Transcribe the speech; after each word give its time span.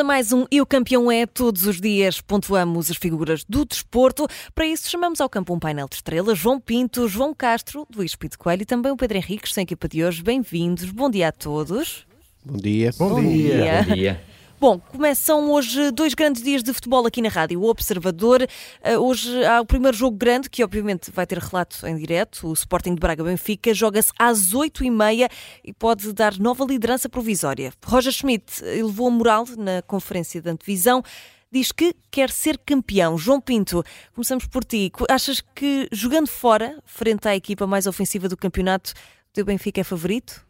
a 0.00 0.04
mais 0.04 0.32
um 0.32 0.46
E 0.50 0.60
o 0.60 0.66
Campeão 0.66 1.12
é. 1.12 1.26
Todos 1.26 1.66
os 1.66 1.80
dias 1.80 2.20
pontuamos 2.20 2.90
as 2.90 2.96
figuras 2.96 3.44
do 3.44 3.64
desporto. 3.64 4.26
Para 4.54 4.66
isso, 4.66 4.88
chamamos 4.90 5.20
ao 5.20 5.28
campo 5.28 5.54
um 5.54 5.58
painel 5.58 5.86
de 5.88 5.96
estrelas: 5.96 6.38
João 6.38 6.58
Pinto, 6.58 7.06
João 7.06 7.34
Castro, 7.34 7.86
Luís 7.94 8.16
Pinto 8.16 8.38
Coelho 8.38 8.62
e 8.62 8.66
também 8.66 8.90
o 8.90 8.96
Pedro 8.96 9.18
Henriques, 9.18 9.52
sem 9.52 9.62
equipa 9.62 9.88
de 9.88 10.02
hoje. 10.02 10.22
Bem-vindos. 10.22 10.90
Bom 10.90 11.10
dia 11.10 11.28
a 11.28 11.32
todos. 11.32 12.06
Bom 12.44 12.56
dia. 12.56 12.90
Bom, 12.98 13.10
Bom 13.10 13.20
dia. 13.20 13.62
dia. 13.62 13.84
Bom 13.86 13.94
dia. 13.94 14.29
Bom, 14.60 14.78
começam 14.78 15.50
hoje 15.50 15.90
dois 15.90 16.12
grandes 16.12 16.42
dias 16.42 16.62
de 16.62 16.70
futebol 16.74 17.06
aqui 17.06 17.22
na 17.22 17.30
rádio. 17.30 17.62
O 17.62 17.70
Observador, 17.70 18.46
eh, 18.82 18.98
hoje 18.98 19.42
há 19.46 19.58
o 19.58 19.64
primeiro 19.64 19.96
jogo 19.96 20.18
grande, 20.18 20.50
que 20.50 20.62
obviamente 20.62 21.10
vai 21.10 21.26
ter 21.26 21.38
relato 21.38 21.86
em 21.86 21.96
direto. 21.96 22.46
O 22.46 22.52
Sporting 22.52 22.94
de 22.94 23.00
Braga-Benfica 23.00 23.72
joga-se 23.72 24.12
às 24.18 24.52
oito 24.52 24.84
e 24.84 24.90
meia 24.90 25.30
e 25.64 25.72
pode 25.72 26.12
dar 26.12 26.38
nova 26.38 26.62
liderança 26.66 27.08
provisória. 27.08 27.72
Roger 27.82 28.12
Schmidt 28.12 28.62
elevou 28.62 29.08
a 29.08 29.10
moral 29.10 29.46
na 29.56 29.80
conferência 29.80 30.42
de 30.42 30.50
antevisão. 30.50 31.02
Diz 31.50 31.72
que 31.72 31.94
quer 32.10 32.28
ser 32.28 32.58
campeão. 32.58 33.16
João 33.16 33.40
Pinto, 33.40 33.82
começamos 34.12 34.46
por 34.46 34.62
ti. 34.62 34.92
Achas 35.08 35.40
que 35.54 35.88
jogando 35.90 36.28
fora, 36.28 36.78
frente 36.84 37.26
à 37.26 37.34
equipa 37.34 37.66
mais 37.66 37.86
ofensiva 37.86 38.28
do 38.28 38.36
campeonato, 38.36 38.92
o 38.92 39.32
teu 39.32 39.46
Benfica 39.46 39.80
é 39.80 39.84
favorito? 39.84 40.44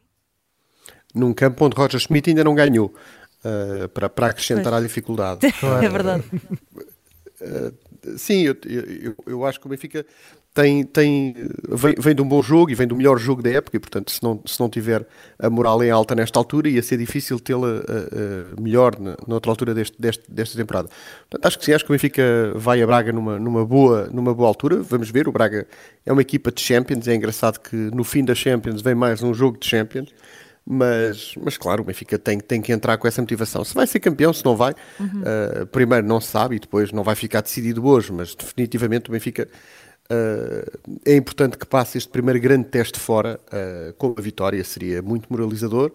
Num 1.14 1.32
campo 1.32 1.64
onde 1.64 1.76
Roger 1.76 2.00
Schmidt 2.00 2.30
ainda 2.30 2.44
não 2.44 2.54
ganhou. 2.54 2.94
Uh, 3.42 3.88
para, 3.88 4.08
para 4.10 4.26
acrescentar 4.26 4.64
Pois. 4.64 4.76
à 4.76 4.80
dificuldade. 4.80 5.40
É 5.82 5.88
verdade. 5.88 6.24
Uh, 7.40 8.18
sim, 8.18 8.42
eu, 8.42 8.54
eu, 8.66 9.14
eu 9.26 9.46
acho 9.46 9.58
que 9.58 9.66
o 9.66 9.70
Benfica 9.70 10.04
tem, 10.52 10.84
tem, 10.84 11.34
vem, 11.68 11.94
vem 11.96 12.14
de 12.14 12.20
um 12.20 12.28
bom 12.28 12.42
jogo 12.42 12.70
e 12.70 12.74
vem 12.74 12.86
do 12.86 12.96
melhor 12.96 13.18
jogo 13.18 13.40
da 13.40 13.50
época, 13.50 13.76
e 13.76 13.80
portanto, 13.80 14.10
se 14.10 14.22
não, 14.22 14.42
se 14.44 14.58
não 14.58 14.68
tiver 14.68 15.06
a 15.38 15.48
moral 15.48 15.82
em 15.82 15.90
alta 15.90 16.14
nesta 16.14 16.38
altura, 16.38 16.68
ia 16.68 16.82
ser 16.82 16.96
difícil 16.96 17.38
tê-la 17.38 17.68
uh, 17.68 17.80
uh, 17.80 18.60
melhor 18.60 18.98
na, 18.98 19.16
noutra 19.28 19.50
altura 19.50 19.72
deste, 19.72 20.00
deste, 20.00 20.24
desta 20.28 20.56
temporada. 20.56 20.88
Portanto, 21.28 21.46
acho 21.46 21.58
que 21.58 21.64
sim, 21.64 21.72
acho 21.72 21.84
que 21.84 21.90
o 21.90 21.94
Benfica 21.94 22.52
vai 22.56 22.82
a 22.82 22.86
Braga 22.86 23.12
numa, 23.12 23.38
numa, 23.38 23.64
boa, 23.64 24.08
numa 24.12 24.34
boa 24.34 24.48
altura. 24.48 24.82
Vamos 24.82 25.08
ver, 25.10 25.28
o 25.28 25.32
Braga 25.32 25.68
é 26.04 26.12
uma 26.12 26.22
equipa 26.22 26.50
de 26.50 26.60
Champions, 26.60 27.06
é 27.06 27.14
engraçado 27.14 27.60
que 27.60 27.76
no 27.76 28.02
fim 28.02 28.24
da 28.24 28.34
Champions 28.34 28.82
vem 28.82 28.94
mais 28.94 29.22
um 29.22 29.32
jogo 29.32 29.56
de 29.56 29.66
Champions. 29.68 30.12
Mas, 30.64 31.34
mas 31.42 31.58
claro, 31.58 31.82
o 31.82 31.84
Benfica 31.84 32.18
tem, 32.18 32.38
tem 32.38 32.60
que 32.60 32.72
entrar 32.72 32.96
com 32.98 33.08
essa 33.08 33.20
motivação. 33.20 33.64
Se 33.64 33.74
vai 33.74 33.86
ser 33.86 33.98
campeão, 33.98 34.32
se 34.32 34.44
não 34.44 34.56
vai, 34.56 34.74
uhum. 34.98 35.22
uh, 35.62 35.66
primeiro 35.66 36.06
não 36.06 36.20
se 36.20 36.28
sabe 36.28 36.56
e 36.56 36.58
depois 36.60 36.92
não 36.92 37.02
vai 37.02 37.14
ficar 37.14 37.40
decidido 37.40 37.84
hoje, 37.86 38.12
mas 38.12 38.34
definitivamente 38.34 39.08
o 39.08 39.12
Benfica 39.12 39.48
uh, 40.10 40.98
é 41.04 41.16
importante 41.16 41.56
que 41.56 41.66
passe 41.66 41.98
este 41.98 42.10
primeiro 42.10 42.38
grande 42.40 42.68
teste 42.68 43.00
fora 43.00 43.40
uh, 43.46 43.92
com 43.94 44.14
a 44.16 44.20
vitória, 44.20 44.62
seria 44.62 45.02
muito 45.02 45.26
moralizador 45.30 45.92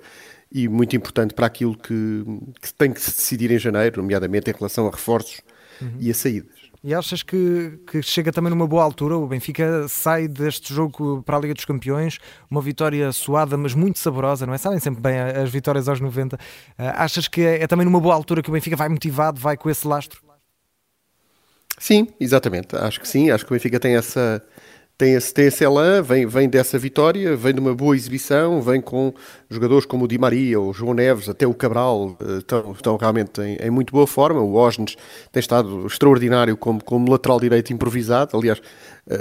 e 0.51 0.67
muito 0.67 0.95
importante 0.95 1.33
para 1.33 1.45
aquilo 1.45 1.77
que, 1.77 2.23
que 2.61 2.73
tem 2.73 2.91
que 2.91 3.01
se 3.01 3.11
decidir 3.11 3.51
em 3.51 3.59
janeiro, 3.59 4.01
nomeadamente 4.01 4.49
em 4.49 4.53
relação 4.53 4.87
a 4.87 4.91
reforços 4.91 5.41
uhum. 5.81 5.97
e 5.99 6.11
a 6.11 6.13
saídas. 6.13 6.64
E 6.87 6.93
achas 6.93 7.23
que, 7.23 7.79
que, 7.89 7.99
chega 8.03 8.31
também 8.31 8.51
numa 8.51 8.67
boa 8.67 8.83
altura? 8.83 9.17
O 9.17 9.25
Benfica 9.25 9.87
sai 9.87 10.27
deste 10.27 10.71
jogo 10.71 11.23
para 11.23 11.35
a 11.35 11.39
Liga 11.39 11.55
dos 11.55 11.65
Campeões, 11.65 12.19
uma 12.47 12.61
vitória 12.61 13.11
suada, 13.11 13.57
mas 13.57 13.73
muito 13.73 13.97
saborosa, 13.97 14.45
não 14.45 14.53
é? 14.53 14.59
Sabem 14.59 14.77
sempre 14.77 15.01
bem 15.01 15.19
as 15.19 15.49
vitórias 15.49 15.89
aos 15.89 15.99
90. 15.99 16.35
Uh, 16.35 16.39
achas 16.77 17.27
que 17.27 17.41
é, 17.41 17.63
é, 17.63 17.65
também 17.65 17.85
numa 17.85 17.99
boa 17.99 18.13
altura 18.13 18.43
que 18.43 18.51
o 18.51 18.53
Benfica 18.53 18.75
vai 18.75 18.87
motivado, 18.87 19.41
vai 19.41 19.57
com 19.57 19.67
esse 19.67 19.87
lastro? 19.87 20.21
Sim, 21.79 22.07
exatamente. 22.19 22.75
Acho 22.75 22.99
que 22.99 23.07
sim. 23.07 23.31
Acho 23.31 23.43
que 23.43 23.51
o 23.51 23.55
Benfica 23.55 23.79
tem 23.79 23.95
essa. 23.95 24.45
Tem 24.97 25.13
esse, 25.13 25.33
tem 25.33 25.47
esse 25.47 25.61
elan, 25.63 26.01
vem, 26.01 26.25
vem 26.25 26.47
dessa 26.47 26.79
vitória, 26.79 27.35
vem 27.35 27.53
de 27.53 27.59
uma 27.59 27.75
boa 27.75 27.95
exibição, 27.95 28.61
vem 28.61 28.79
com 28.79 29.13
jogadores 29.49 29.85
como 29.85 30.05
o 30.05 30.07
Di 30.07 30.17
Maria, 30.17 30.57
o 30.57 30.71
João 30.71 30.93
Neves, 30.93 31.27
até 31.27 31.45
o 31.45 31.53
Cabral, 31.53 32.17
estão, 32.37 32.71
estão 32.71 32.95
realmente 32.95 33.41
em, 33.41 33.57
em, 33.57 33.69
muito 33.69 33.91
boa 33.91 34.07
forma. 34.07 34.39
O 34.39 34.53
Osnes 34.55 34.95
tem 35.33 35.41
estado 35.41 35.85
extraordinário 35.85 36.55
como, 36.55 36.81
como 36.81 37.11
lateral 37.11 37.41
direito 37.41 37.73
improvisado. 37.73 38.37
Aliás, 38.37 38.61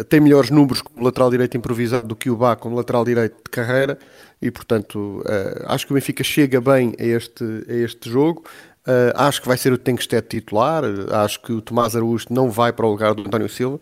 tem 0.08 0.20
melhores 0.20 0.50
números 0.50 0.80
como 0.80 1.04
lateral 1.04 1.28
direito 1.28 1.56
improvisado 1.56 2.06
do 2.06 2.14
que 2.14 2.30
o 2.30 2.36
Bá 2.36 2.54
como 2.54 2.76
lateral 2.76 3.04
direito 3.04 3.34
de 3.44 3.50
carreira. 3.50 3.98
E, 4.40 4.52
portanto, 4.52 5.24
acho 5.64 5.86
que 5.86 5.92
o 5.92 5.94
Benfica 5.94 6.22
chega 6.22 6.60
bem 6.60 6.94
a 7.00 7.04
este, 7.04 7.44
a 7.68 7.72
este 7.72 8.08
jogo. 8.08 8.44
Uh, 8.86 9.16
acho 9.16 9.40
que 9.40 9.48
vai 9.48 9.56
ser 9.56 9.72
o 9.72 9.78
Tenkstedt 9.78 10.28
titular, 10.28 10.84
acho 11.24 11.40
que 11.40 11.54
o 11.54 11.62
Tomás 11.62 11.96
Araújo 11.96 12.26
não 12.28 12.50
vai 12.50 12.70
para 12.70 12.84
o 12.84 12.90
lugar 12.90 13.14
do 13.14 13.22
António 13.22 13.48
Silva, 13.48 13.80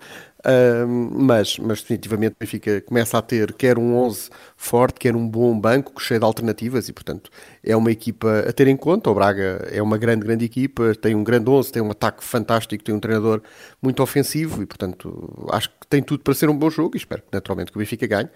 mas, 1.12 1.58
mas 1.58 1.80
definitivamente 1.80 2.32
o 2.32 2.36
Benfica 2.40 2.80
começa 2.80 3.16
a 3.16 3.22
ter 3.22 3.52
quer 3.52 3.78
um 3.78 3.96
11 3.96 4.30
forte, 4.56 4.98
quer 4.98 5.14
um 5.14 5.28
bom 5.28 5.58
banco, 5.58 6.00
cheio 6.00 6.18
de 6.18 6.26
alternativas 6.26 6.88
e 6.88 6.92
portanto 6.92 7.30
é 7.62 7.76
uma 7.76 7.90
equipa 7.90 8.40
a 8.48 8.52
ter 8.52 8.66
em 8.66 8.76
conta, 8.76 9.08
o 9.10 9.14
Braga 9.14 9.68
é 9.70 9.80
uma 9.80 9.96
grande, 9.96 10.24
grande 10.24 10.44
equipa, 10.44 10.94
tem 10.94 11.14
um 11.14 11.22
grande 11.22 11.48
11, 11.48 11.72
tem 11.72 11.82
um 11.82 11.90
ataque 11.90 12.24
fantástico, 12.24 12.82
tem 12.82 12.94
um 12.94 13.00
treinador 13.00 13.40
muito 13.80 14.02
ofensivo 14.02 14.62
e 14.62 14.66
portanto 14.66 15.46
acho 15.52 15.68
que 15.68 15.86
tem 15.88 16.02
tudo 16.02 16.22
para 16.24 16.34
ser 16.34 16.50
um 16.50 16.56
bom 16.56 16.70
jogo 16.70 16.96
e 16.96 16.98
espero 16.98 17.22
naturalmente 17.32 17.70
que 17.70 17.78
o 17.78 17.80
Benfica 17.80 18.06
ganhe 18.06 18.28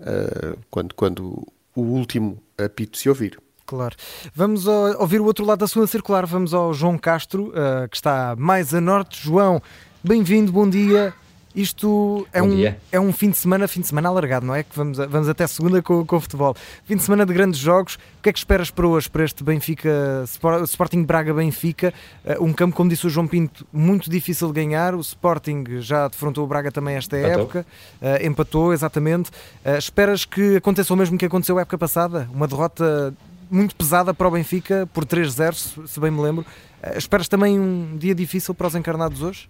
uh, 0.00 0.58
quando, 0.70 0.94
quando 0.94 1.46
o 1.74 1.82
último 1.82 2.38
apito 2.58 2.98
se 2.98 3.08
ouvir. 3.08 3.38
Claro. 3.66 3.96
Vamos 4.34 4.66
ouvir 4.66 5.20
o 5.20 5.24
outro 5.24 5.44
lado 5.44 5.60
da 5.60 5.66
sua 5.66 5.86
circular. 5.86 6.26
Vamos 6.26 6.52
ao 6.52 6.74
João 6.74 6.98
Castro, 6.98 7.48
uh, 7.48 7.88
que 7.88 7.96
está 7.96 8.36
mais 8.36 8.74
a 8.74 8.80
norte. 8.80 9.22
João, 9.22 9.60
bem-vindo, 10.02 10.52
bom 10.52 10.68
dia. 10.68 11.14
Isto 11.54 12.26
é 12.32 12.40
bom 12.40 12.48
um, 12.48 12.56
dia. 12.56 12.78
é 12.90 12.98
um 12.98 13.12
fim 13.12 13.30
de 13.30 13.36
semana, 13.36 13.68
fim 13.68 13.80
de 13.80 13.86
semana 13.86 14.08
alargado, 14.08 14.44
não 14.44 14.54
é? 14.54 14.64
Que 14.64 14.74
vamos, 14.74 14.98
vamos 14.98 15.28
até 15.28 15.46
segunda 15.46 15.80
com, 15.80 16.04
com 16.04 16.16
o 16.16 16.20
futebol. 16.20 16.56
Fim 16.84 16.96
de 16.96 17.02
semana 17.02 17.24
de 17.24 17.32
grandes 17.32 17.60
jogos. 17.60 17.94
O 17.94 18.22
que 18.22 18.30
é 18.30 18.32
que 18.32 18.38
esperas 18.38 18.72
para 18.72 18.88
hoje, 18.88 19.08
para 19.08 19.24
este 19.24 19.44
Benfica, 19.44 20.24
Sporting 20.64 21.04
Braga-Benfica? 21.04 21.94
Uh, 22.24 22.44
um 22.44 22.52
campo, 22.52 22.74
como 22.74 22.90
disse 22.90 23.06
o 23.06 23.10
João 23.10 23.28
Pinto, 23.28 23.64
muito 23.72 24.10
difícil 24.10 24.48
de 24.48 24.54
ganhar. 24.54 24.96
O 24.96 25.00
Sporting 25.00 25.64
já 25.78 26.08
defrontou 26.08 26.44
o 26.44 26.46
Braga 26.46 26.72
também 26.72 26.96
esta 26.96 27.16
Empatou. 27.16 27.40
época. 27.40 27.66
Uh, 28.02 28.26
empatou, 28.26 28.72
exatamente. 28.72 29.30
esperas 29.78 30.24
que 30.24 30.56
aconteça 30.56 30.92
o 30.92 30.96
mesmo 30.96 31.16
que 31.16 31.26
aconteceu 31.26 31.56
a 31.58 31.60
época 31.60 31.78
passada? 31.78 32.28
Uma 32.34 32.48
derrota 32.48 33.14
muito 33.48 33.76
pesada 33.76 34.12
para 34.12 34.26
o 34.26 34.30
Benfica, 34.32 34.88
por 34.92 35.04
3-0, 35.04 35.86
se 35.86 36.00
bem 36.00 36.10
me 36.10 36.20
lembro. 36.20 36.44
Uh, 36.82 36.98
esperas 36.98 37.28
também 37.28 37.60
um 37.60 37.96
dia 37.96 38.14
difícil 38.14 38.54
para 38.54 38.66
os 38.66 38.74
encarnados 38.74 39.22
hoje? 39.22 39.48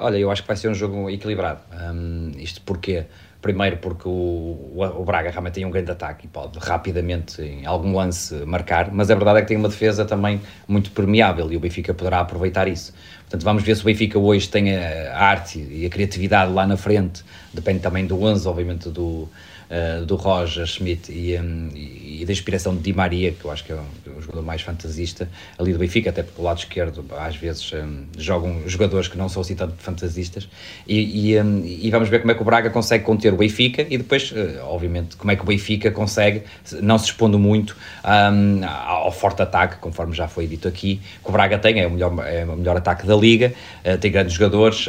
Olha, 0.00 0.16
eu 0.16 0.30
acho 0.30 0.42
que 0.42 0.48
vai 0.48 0.56
ser 0.56 0.68
um 0.68 0.74
jogo 0.74 1.10
equilibrado. 1.10 1.60
Um, 1.72 2.32
isto 2.36 2.60
porquê? 2.62 3.06
Primeiro 3.40 3.76
porque 3.76 4.08
o, 4.08 4.74
o, 4.76 5.04
Braga 5.04 5.30
realmente 5.30 5.54
tem 5.54 5.64
um 5.64 5.70
grande 5.70 5.92
ataque 5.92 6.26
e 6.26 6.28
pode 6.28 6.58
rapidamente, 6.58 7.40
em 7.40 7.64
algum 7.66 7.94
lance, 7.94 8.34
marcar, 8.44 8.90
mas 8.92 9.12
a 9.12 9.14
verdade 9.14 9.38
é 9.38 9.42
que 9.42 9.48
tem 9.48 9.56
uma 9.56 9.68
defesa 9.68 10.04
também 10.04 10.40
muito 10.66 10.90
permeável 10.90 11.50
e 11.52 11.56
o 11.56 11.60
Benfica 11.60 11.94
poderá 11.94 12.18
aproveitar 12.18 12.66
isso. 12.66 12.92
Portanto, 13.20 13.44
vamos 13.44 13.62
ver 13.62 13.76
se 13.76 13.82
o 13.82 13.84
Benfica 13.84 14.18
hoje 14.18 14.48
tem 14.48 14.76
a 14.76 15.16
arte 15.16 15.60
e 15.70 15.86
a 15.86 15.88
criatividade 15.88 16.52
lá 16.52 16.66
na 16.66 16.76
frente, 16.76 17.22
depende 17.58 17.80
também 17.80 18.06
do 18.06 18.22
11, 18.22 18.46
obviamente, 18.48 18.88
do, 18.88 19.28
uh, 19.68 20.04
do 20.04 20.16
Roger 20.16 20.66
Schmidt 20.66 21.12
e, 21.12 21.38
um, 21.38 21.70
e, 21.74 22.24
da 22.24 22.32
inspiração 22.32 22.74
de 22.74 22.82
Di 22.82 22.92
Maria, 22.92 23.32
que 23.32 23.44
eu 23.44 23.50
acho 23.50 23.64
que 23.64 23.72
é 23.72 23.78
o 24.16 24.20
jogador 24.20 24.42
mais 24.42 24.62
fantasista 24.62 25.28
ali 25.58 25.72
do 25.72 25.78
Benfica, 25.78 26.10
até 26.10 26.22
porque 26.22 26.40
o 26.40 26.44
lado 26.44 26.58
esquerdo 26.58 27.04
às 27.18 27.36
vezes 27.36 27.72
um, 27.72 28.04
jogam 28.16 28.62
jogadores 28.66 29.08
que 29.08 29.16
não 29.16 29.28
são 29.28 29.42
assim 29.42 29.54
tanto 29.54 29.74
fantasistas, 29.78 30.48
e, 30.86 31.32
e, 31.32 31.40
um, 31.40 31.64
e, 31.64 31.90
vamos 31.90 32.08
ver 32.08 32.20
como 32.20 32.32
é 32.32 32.34
que 32.34 32.42
o 32.42 32.44
Braga 32.44 32.70
consegue 32.70 33.04
conter 33.04 33.32
o 33.32 33.36
Benfica 33.36 33.86
e 33.88 33.98
depois, 33.98 34.30
uh, 34.32 34.64
obviamente, 34.64 35.16
como 35.16 35.30
é 35.30 35.36
que 35.36 35.42
o 35.42 35.46
Benfica 35.46 35.90
consegue, 35.90 36.42
não 36.80 36.98
se 36.98 37.06
expondo 37.06 37.38
muito 37.38 37.76
ao 38.02 39.12
forte 39.12 39.42
ataque, 39.42 39.76
conforme 39.76 40.14
já 40.14 40.28
foi 40.28 40.46
dito 40.46 40.66
aqui, 40.66 41.00
que 41.22 41.28
o 41.28 41.32
Braga 41.32 41.58
tem, 41.58 41.80
é 41.80 41.86
o 41.86 41.90
melhor, 41.90 42.12
é 42.26 42.44
o 42.44 42.56
melhor 42.56 42.76
ataque 42.76 43.06
da 43.06 43.16
Liga, 43.16 43.52
uh, 43.84 43.98
tem 43.98 44.10
grandes 44.10 44.34
jogadores 44.34 44.86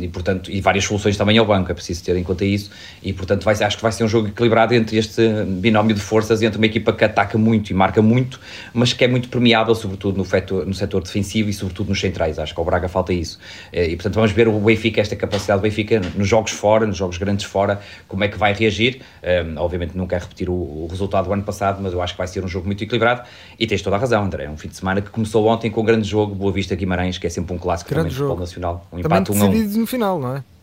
e, 0.00 0.08
portanto, 0.08 0.50
e 0.50 0.60
várias 0.60 0.84
soluções 0.84 1.16
também 1.16 1.38
ao 1.38 1.46
banco, 1.46 1.70
é 1.70 1.74
preciso 1.74 1.95
ter 2.02 2.16
em 2.16 2.22
conta 2.22 2.44
isso, 2.44 2.70
e 3.02 3.12
portanto 3.12 3.44
vai, 3.44 3.54
acho 3.54 3.76
que 3.76 3.82
vai 3.82 3.92
ser 3.92 4.04
um 4.04 4.08
jogo 4.08 4.28
equilibrado 4.28 4.74
entre 4.74 4.96
este 4.96 5.22
binómio 5.44 5.94
de 5.94 6.00
forças 6.00 6.42
entre 6.42 6.58
uma 6.58 6.66
equipa 6.66 6.92
que 6.92 7.04
ataca 7.04 7.36
muito 7.38 7.70
e 7.70 7.74
marca 7.74 8.00
muito, 8.02 8.40
mas 8.72 8.92
que 8.92 9.04
é 9.04 9.08
muito 9.08 9.28
permeável, 9.28 9.74
sobretudo 9.74 10.16
no, 10.16 10.24
fetor, 10.24 10.66
no 10.66 10.74
setor 10.74 11.02
defensivo 11.02 11.48
e 11.48 11.52
sobretudo 11.52 11.88
nos 11.88 12.00
centrais. 12.00 12.38
Acho 12.38 12.54
que 12.54 12.60
ao 12.60 12.64
Braga 12.64 12.88
falta 12.88 13.12
isso. 13.12 13.38
E 13.72 13.94
portanto 13.96 14.14
vamos 14.14 14.32
ver 14.32 14.48
o 14.48 14.58
Benfica, 14.60 15.00
esta 15.00 15.16
capacidade 15.16 15.60
do 15.60 15.62
Benfica 15.62 16.00
nos 16.14 16.28
jogos 16.28 16.52
fora, 16.52 16.86
nos 16.86 16.96
jogos 16.96 17.18
grandes 17.18 17.44
fora, 17.44 17.80
como 18.08 18.24
é 18.24 18.28
que 18.28 18.38
vai 18.38 18.52
reagir. 18.52 19.00
Um, 19.22 19.58
obviamente 19.58 19.96
não 19.96 20.06
quero 20.06 20.22
repetir 20.22 20.48
o, 20.48 20.52
o, 20.52 20.88
resultado 20.90 21.26
do 21.26 21.32
ano 21.32 21.42
passado, 21.42 21.82
mas 21.82 21.92
eu 21.92 22.00
acho 22.00 22.14
que 22.14 22.18
vai 22.18 22.26
ser 22.26 22.44
um 22.44 22.48
jogo 22.48 22.66
muito 22.66 22.82
equilibrado. 22.82 23.22
E 23.58 23.66
tens 23.66 23.82
toda 23.82 23.96
a 23.96 23.98
razão, 23.98 24.24
André. 24.24 24.44
É 24.44 24.50
um 24.50 24.56
fim 24.56 24.68
de 24.68 24.76
semana 24.76 25.00
que 25.00 25.10
começou 25.10 25.46
ontem 25.46 25.70
com 25.70 25.80
um 25.80 25.84
grande 25.84 26.08
jogo, 26.08 26.34
Boa 26.34 26.52
Vista 26.52 26.74
Guimarães, 26.74 27.18
que 27.18 27.26
é 27.26 27.30
sempre 27.30 27.54
um 27.54 27.58
clássico 27.58 27.90
grande 27.90 28.08
também 28.08 28.18
jogo. 28.18 28.40
do 28.40 28.46
futebol 28.46 28.62
nacional. 28.62 28.86
Um 28.92 29.02
também 29.02 29.18
empate 29.18 29.32
decidido 29.32 29.76
um 29.76 29.80
no 29.80 29.86
final, 29.86 30.20
não 30.20 30.36
é? 30.36 30.55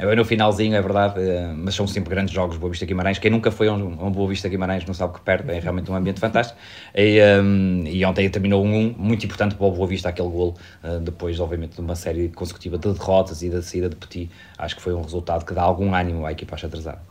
É 0.00 0.14
no 0.14 0.24
finalzinho, 0.24 0.76
é 0.76 0.80
verdade, 0.80 1.18
mas 1.56 1.74
são 1.74 1.84
sempre 1.84 2.10
grandes 2.10 2.32
jogos 2.32 2.56
Boa 2.56 2.70
Vista 2.70 2.86
Guimarães. 2.86 3.18
Quem 3.18 3.32
nunca 3.32 3.50
foi 3.50 3.66
a 3.66 3.72
um, 3.72 4.06
um 4.06 4.12
Boa 4.12 4.28
Vista 4.28 4.48
Guimarães 4.48 4.84
não 4.86 4.94
sabe 4.94 5.14
que 5.14 5.20
perde, 5.20 5.50
é 5.50 5.58
realmente 5.58 5.90
um 5.90 5.94
ambiente 5.96 6.20
fantástico. 6.20 6.56
E, 6.94 7.20
um, 7.42 7.82
e 7.84 8.04
ontem 8.04 8.30
terminou 8.30 8.64
um 8.64 8.90
1, 8.90 8.94
muito 8.96 9.26
importante 9.26 9.56
para 9.56 9.66
o 9.66 9.72
Boa 9.72 9.88
Vista 9.88 10.08
aquele 10.08 10.28
gol, 10.28 10.56
uh, 10.84 11.00
depois, 11.00 11.40
obviamente, 11.40 11.74
de 11.74 11.80
uma 11.80 11.96
série 11.96 12.28
consecutiva 12.28 12.78
de 12.78 12.92
derrotas 12.92 13.42
e 13.42 13.50
da 13.50 13.60
saída 13.60 13.88
de 13.88 13.96
Petit. 13.96 14.30
Acho 14.56 14.76
que 14.76 14.82
foi 14.82 14.94
um 14.94 15.02
resultado 15.02 15.44
que 15.44 15.52
dá 15.52 15.62
algum 15.62 15.92
ânimo 15.92 16.24
à 16.24 16.30
equipa 16.30 16.56
xadrezada. 16.56 17.02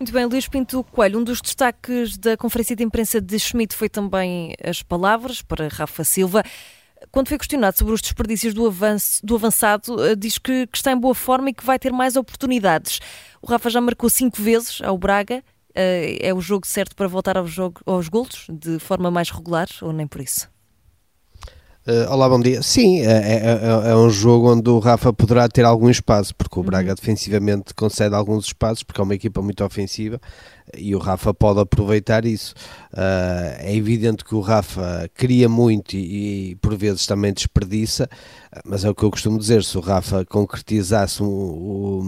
Muito 0.00 0.10
bem, 0.10 0.24
Luís 0.24 0.48
Pinto 0.48 0.82
Coelho, 0.82 1.18
um 1.18 1.24
dos 1.24 1.42
destaques 1.42 2.16
da 2.16 2.38
conferência 2.38 2.74
de 2.74 2.82
imprensa 2.82 3.20
de 3.20 3.38
Schmidt 3.38 3.76
foi 3.76 3.90
também 3.90 4.54
as 4.64 4.82
palavras 4.82 5.42
para 5.42 5.68
Rafa 5.68 6.02
Silva. 6.04 6.42
Quando 7.14 7.28
foi 7.28 7.38
questionado 7.38 7.78
sobre 7.78 7.94
os 7.94 8.00
desperdícios 8.00 8.52
do, 8.52 8.66
avanço, 8.66 9.24
do 9.24 9.36
avançado, 9.36 10.04
eh, 10.04 10.16
diz 10.16 10.36
que, 10.36 10.66
que, 10.66 10.76
está 10.76 10.90
em 10.90 10.98
boa 10.98 11.14
forma 11.14 11.48
e 11.48 11.54
que 11.54 11.64
vai 11.64 11.78
ter 11.78 11.92
mais 11.92 12.16
oportunidades. 12.16 12.98
O 13.40 13.46
Rafa 13.46 13.70
já 13.70 13.80
marcou 13.80 14.10
cinco 14.10 14.42
vezes 14.42 14.80
ao 14.82 14.98
Braga. 14.98 15.40
Eh, 15.76 16.18
é 16.20 16.34
o 16.34 16.40
jogo 16.40 16.66
certo 16.66 16.96
para 16.96 17.06
voltar 17.06 17.36
ao 17.36 17.46
jogo, 17.46 17.80
aos 17.86 18.08
golos 18.08 18.48
de 18.50 18.80
forma 18.80 19.12
mais 19.12 19.30
regular 19.30 19.68
ou 19.80 19.92
nem 19.92 20.08
por 20.08 20.20
isso? 20.20 20.52
Uh, 21.86 22.10
olá, 22.10 22.28
bom 22.28 22.40
dia. 22.40 22.62
Sim, 22.62 23.02
é, 23.02 23.12
é, 23.12 23.36
é, 23.36 23.90
é, 23.90 23.96
um 23.96 24.10
jogo 24.10 24.50
onde 24.52 24.68
o 24.68 24.80
Rafa 24.80 25.12
poderá 25.12 25.46
ter 25.48 25.64
algum 25.64 25.90
espaço, 25.90 26.34
porque 26.34 26.58
o 26.58 26.64
Braga 26.64 26.88
uhum. 26.88 26.94
defensivamente 26.96 27.74
concede 27.74 28.14
alguns 28.14 28.46
espaços, 28.46 28.82
porque 28.82 29.00
é 29.00 29.04
uma 29.04 29.14
equipa 29.14 29.40
muito 29.40 29.62
ofensiva 29.62 30.20
e 30.76 30.94
o 30.94 30.98
Rafa 30.98 31.32
pode 31.32 31.60
aproveitar 31.60 32.24
isso. 32.24 32.54
Uh, 32.92 33.56
é 33.58 33.74
evidente 33.74 34.24
que 34.24 34.34
o 34.34 34.40
Rafa 34.40 35.08
cria 35.14 35.48
muito 35.48 35.96
e, 35.96 36.50
e, 36.50 36.56
por 36.56 36.76
vezes 36.76 37.06
também 37.06 37.32
desperdiça, 37.32 38.08
mas 38.64 38.84
é 38.84 38.90
o 38.90 38.94
que 38.94 39.02
eu 39.02 39.10
costumo 39.10 39.38
dizer: 39.38 39.64
se 39.64 39.76
o 39.76 39.80
Rafa 39.80 40.24
concretizasse 40.24 41.22
um, 41.22 41.26
um, 41.26 42.00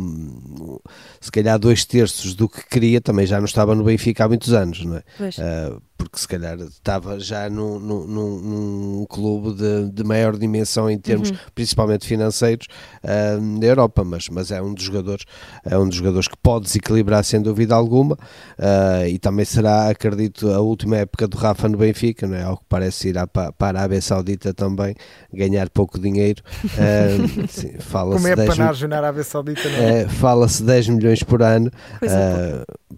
um, 0.61 0.79
se 1.21 1.31
calhar 1.31 1.59
dois 1.59 1.85
terços 1.85 2.35
do 2.35 2.49
que 2.49 2.67
queria, 2.69 3.01
também 3.01 3.27
já 3.27 3.39
não 3.39 3.47
estava 3.47 3.75
no 3.75 3.85
Benfica 3.85 4.25
há 4.25 4.29
muitos 4.29 4.53
anos, 4.53 4.85
não 4.85 4.97
é? 4.97 5.03
Uh, 5.21 5.83
porque 5.97 6.19
se 6.19 6.29
calhar 6.29 6.59
estava 6.59 7.19
já 7.19 7.49
num, 7.49 7.79
num, 7.79 8.07
num 8.07 9.07
clube 9.09 9.55
de, 9.55 9.91
de, 9.91 10.05
maior 10.05 10.37
dimensão 10.37 10.91
em 10.91 10.99
termos, 10.99 11.31
uhum. 11.31 11.37
principalmente 11.55 12.07
financeiros, 12.07 12.67
uh, 13.03 13.41
na 13.41 13.67
Europa, 13.67 14.05
mas, 14.05 14.29
mas 14.29 14.51
é 14.51 14.61
um 14.61 14.75
dos 14.75 14.85
jogadores, 14.85 15.25
é 15.65 15.77
um 15.79 15.89
dos 15.89 15.97
jogadores 15.97 16.29
que 16.29 16.37
pode 16.37 16.67
desequilibrar 16.67 17.25
sem 17.25 17.41
dúvida 17.41 17.75
alguma, 17.75 18.17
uh, 18.59 19.07
e 19.07 19.19
também 19.19 19.45
será, 19.45 19.89
acredito, 19.89 20.51
a 20.51 20.61
última 20.61 20.99
época 20.99 21.27
do 21.29 21.37
Rafa 21.37 21.69
no 21.69 21.79
Benfica, 21.79 22.27
não 22.27 22.37
é? 22.37 22.43
Ao 22.43 22.57
que 22.57 22.65
parece 22.69 23.09
ir 23.09 23.27
para, 23.29 23.53
para 23.53 23.79
a 23.79 23.83
Arábia 23.83 24.01
Saudita 24.01 24.53
também, 24.53 24.95
ganhar 25.33 25.69
pouco 25.71 25.99
dinheiro. 25.99 26.43
Uh, 26.65 27.47
sim, 27.49 27.75
Como 27.91 28.29
é 28.29 28.37
panagem 28.37 28.89
na 28.89 28.99
Arábia 28.99 29.25
Saudita, 29.25 29.69
não 29.69 29.79
é? 29.79 30.09
Fala-se 30.09 30.63
10 30.63 30.89
milhões 30.89 31.23
por 31.23 31.43
ano, 31.43 31.71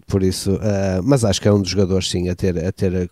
por 0.07 0.23
isso, 0.23 0.59
mas 1.03 1.23
acho 1.23 1.41
que 1.41 1.47
é 1.47 1.51
um 1.51 1.61
dos 1.61 1.69
jogadores, 1.69 2.09
sim, 2.09 2.29
a 2.29 2.35
ter, 2.35 2.65
a 2.65 2.71
ter 2.71 3.09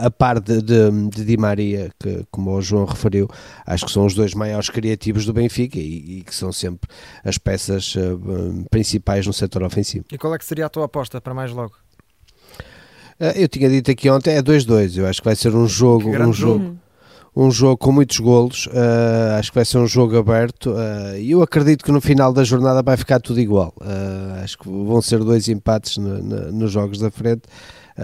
a 0.00 0.10
par 0.10 0.40
de, 0.40 0.62
de, 0.62 0.90
de 1.10 1.24
Di 1.24 1.36
Maria, 1.36 1.90
que 1.98 2.24
como 2.30 2.52
o 2.52 2.62
João 2.62 2.84
referiu, 2.84 3.28
acho 3.66 3.86
que 3.86 3.92
são 3.92 4.06
os 4.06 4.14
dois 4.14 4.34
maiores 4.34 4.70
criativos 4.70 5.24
do 5.24 5.32
Benfica 5.32 5.78
e, 5.78 6.18
e 6.18 6.22
que 6.22 6.34
são 6.34 6.52
sempre 6.52 6.88
as 7.24 7.38
peças 7.38 7.94
uh, 7.94 8.64
principais 8.70 9.26
no 9.26 9.32
setor 9.32 9.62
ofensivo. 9.62 10.04
E 10.10 10.18
qual 10.18 10.34
é 10.34 10.38
que 10.38 10.44
seria 10.44 10.66
a 10.66 10.68
tua 10.68 10.86
aposta 10.86 11.20
para 11.20 11.34
mais 11.34 11.47
logo? 11.52 11.72
Uh, 13.20 13.34
eu 13.36 13.48
tinha 13.48 13.68
dito 13.68 13.90
aqui 13.90 14.08
ontem, 14.08 14.34
é 14.34 14.42
2-2, 14.42 14.96
eu 14.96 15.06
acho 15.06 15.20
que 15.20 15.24
vai 15.24 15.36
ser 15.36 15.54
um 15.54 15.66
jogo, 15.66 16.08
um 16.08 16.32
jogo, 16.32 16.76
um 17.34 17.50
jogo 17.50 17.76
com 17.76 17.90
muitos 17.90 18.18
golos, 18.20 18.66
uh, 18.66 19.38
acho 19.38 19.50
que 19.50 19.56
vai 19.56 19.64
ser 19.64 19.78
um 19.78 19.86
jogo 19.86 20.16
aberto 20.16 20.74
e 21.18 21.32
eu 21.32 21.42
acredito 21.42 21.84
que 21.84 21.90
no 21.90 22.00
final 22.00 22.32
da 22.32 22.44
jornada 22.44 22.82
vai 22.82 22.96
ficar 22.96 23.20
tudo 23.20 23.40
igual. 23.40 23.74
acho 24.42 24.58
que 24.58 24.68
vão 24.68 25.02
ser 25.02 25.18
dois 25.18 25.48
empates 25.48 25.96
no, 25.96 26.18
no, 26.22 26.52
nos 26.52 26.70
jogos 26.70 26.98
da 26.98 27.10
frente. 27.10 27.42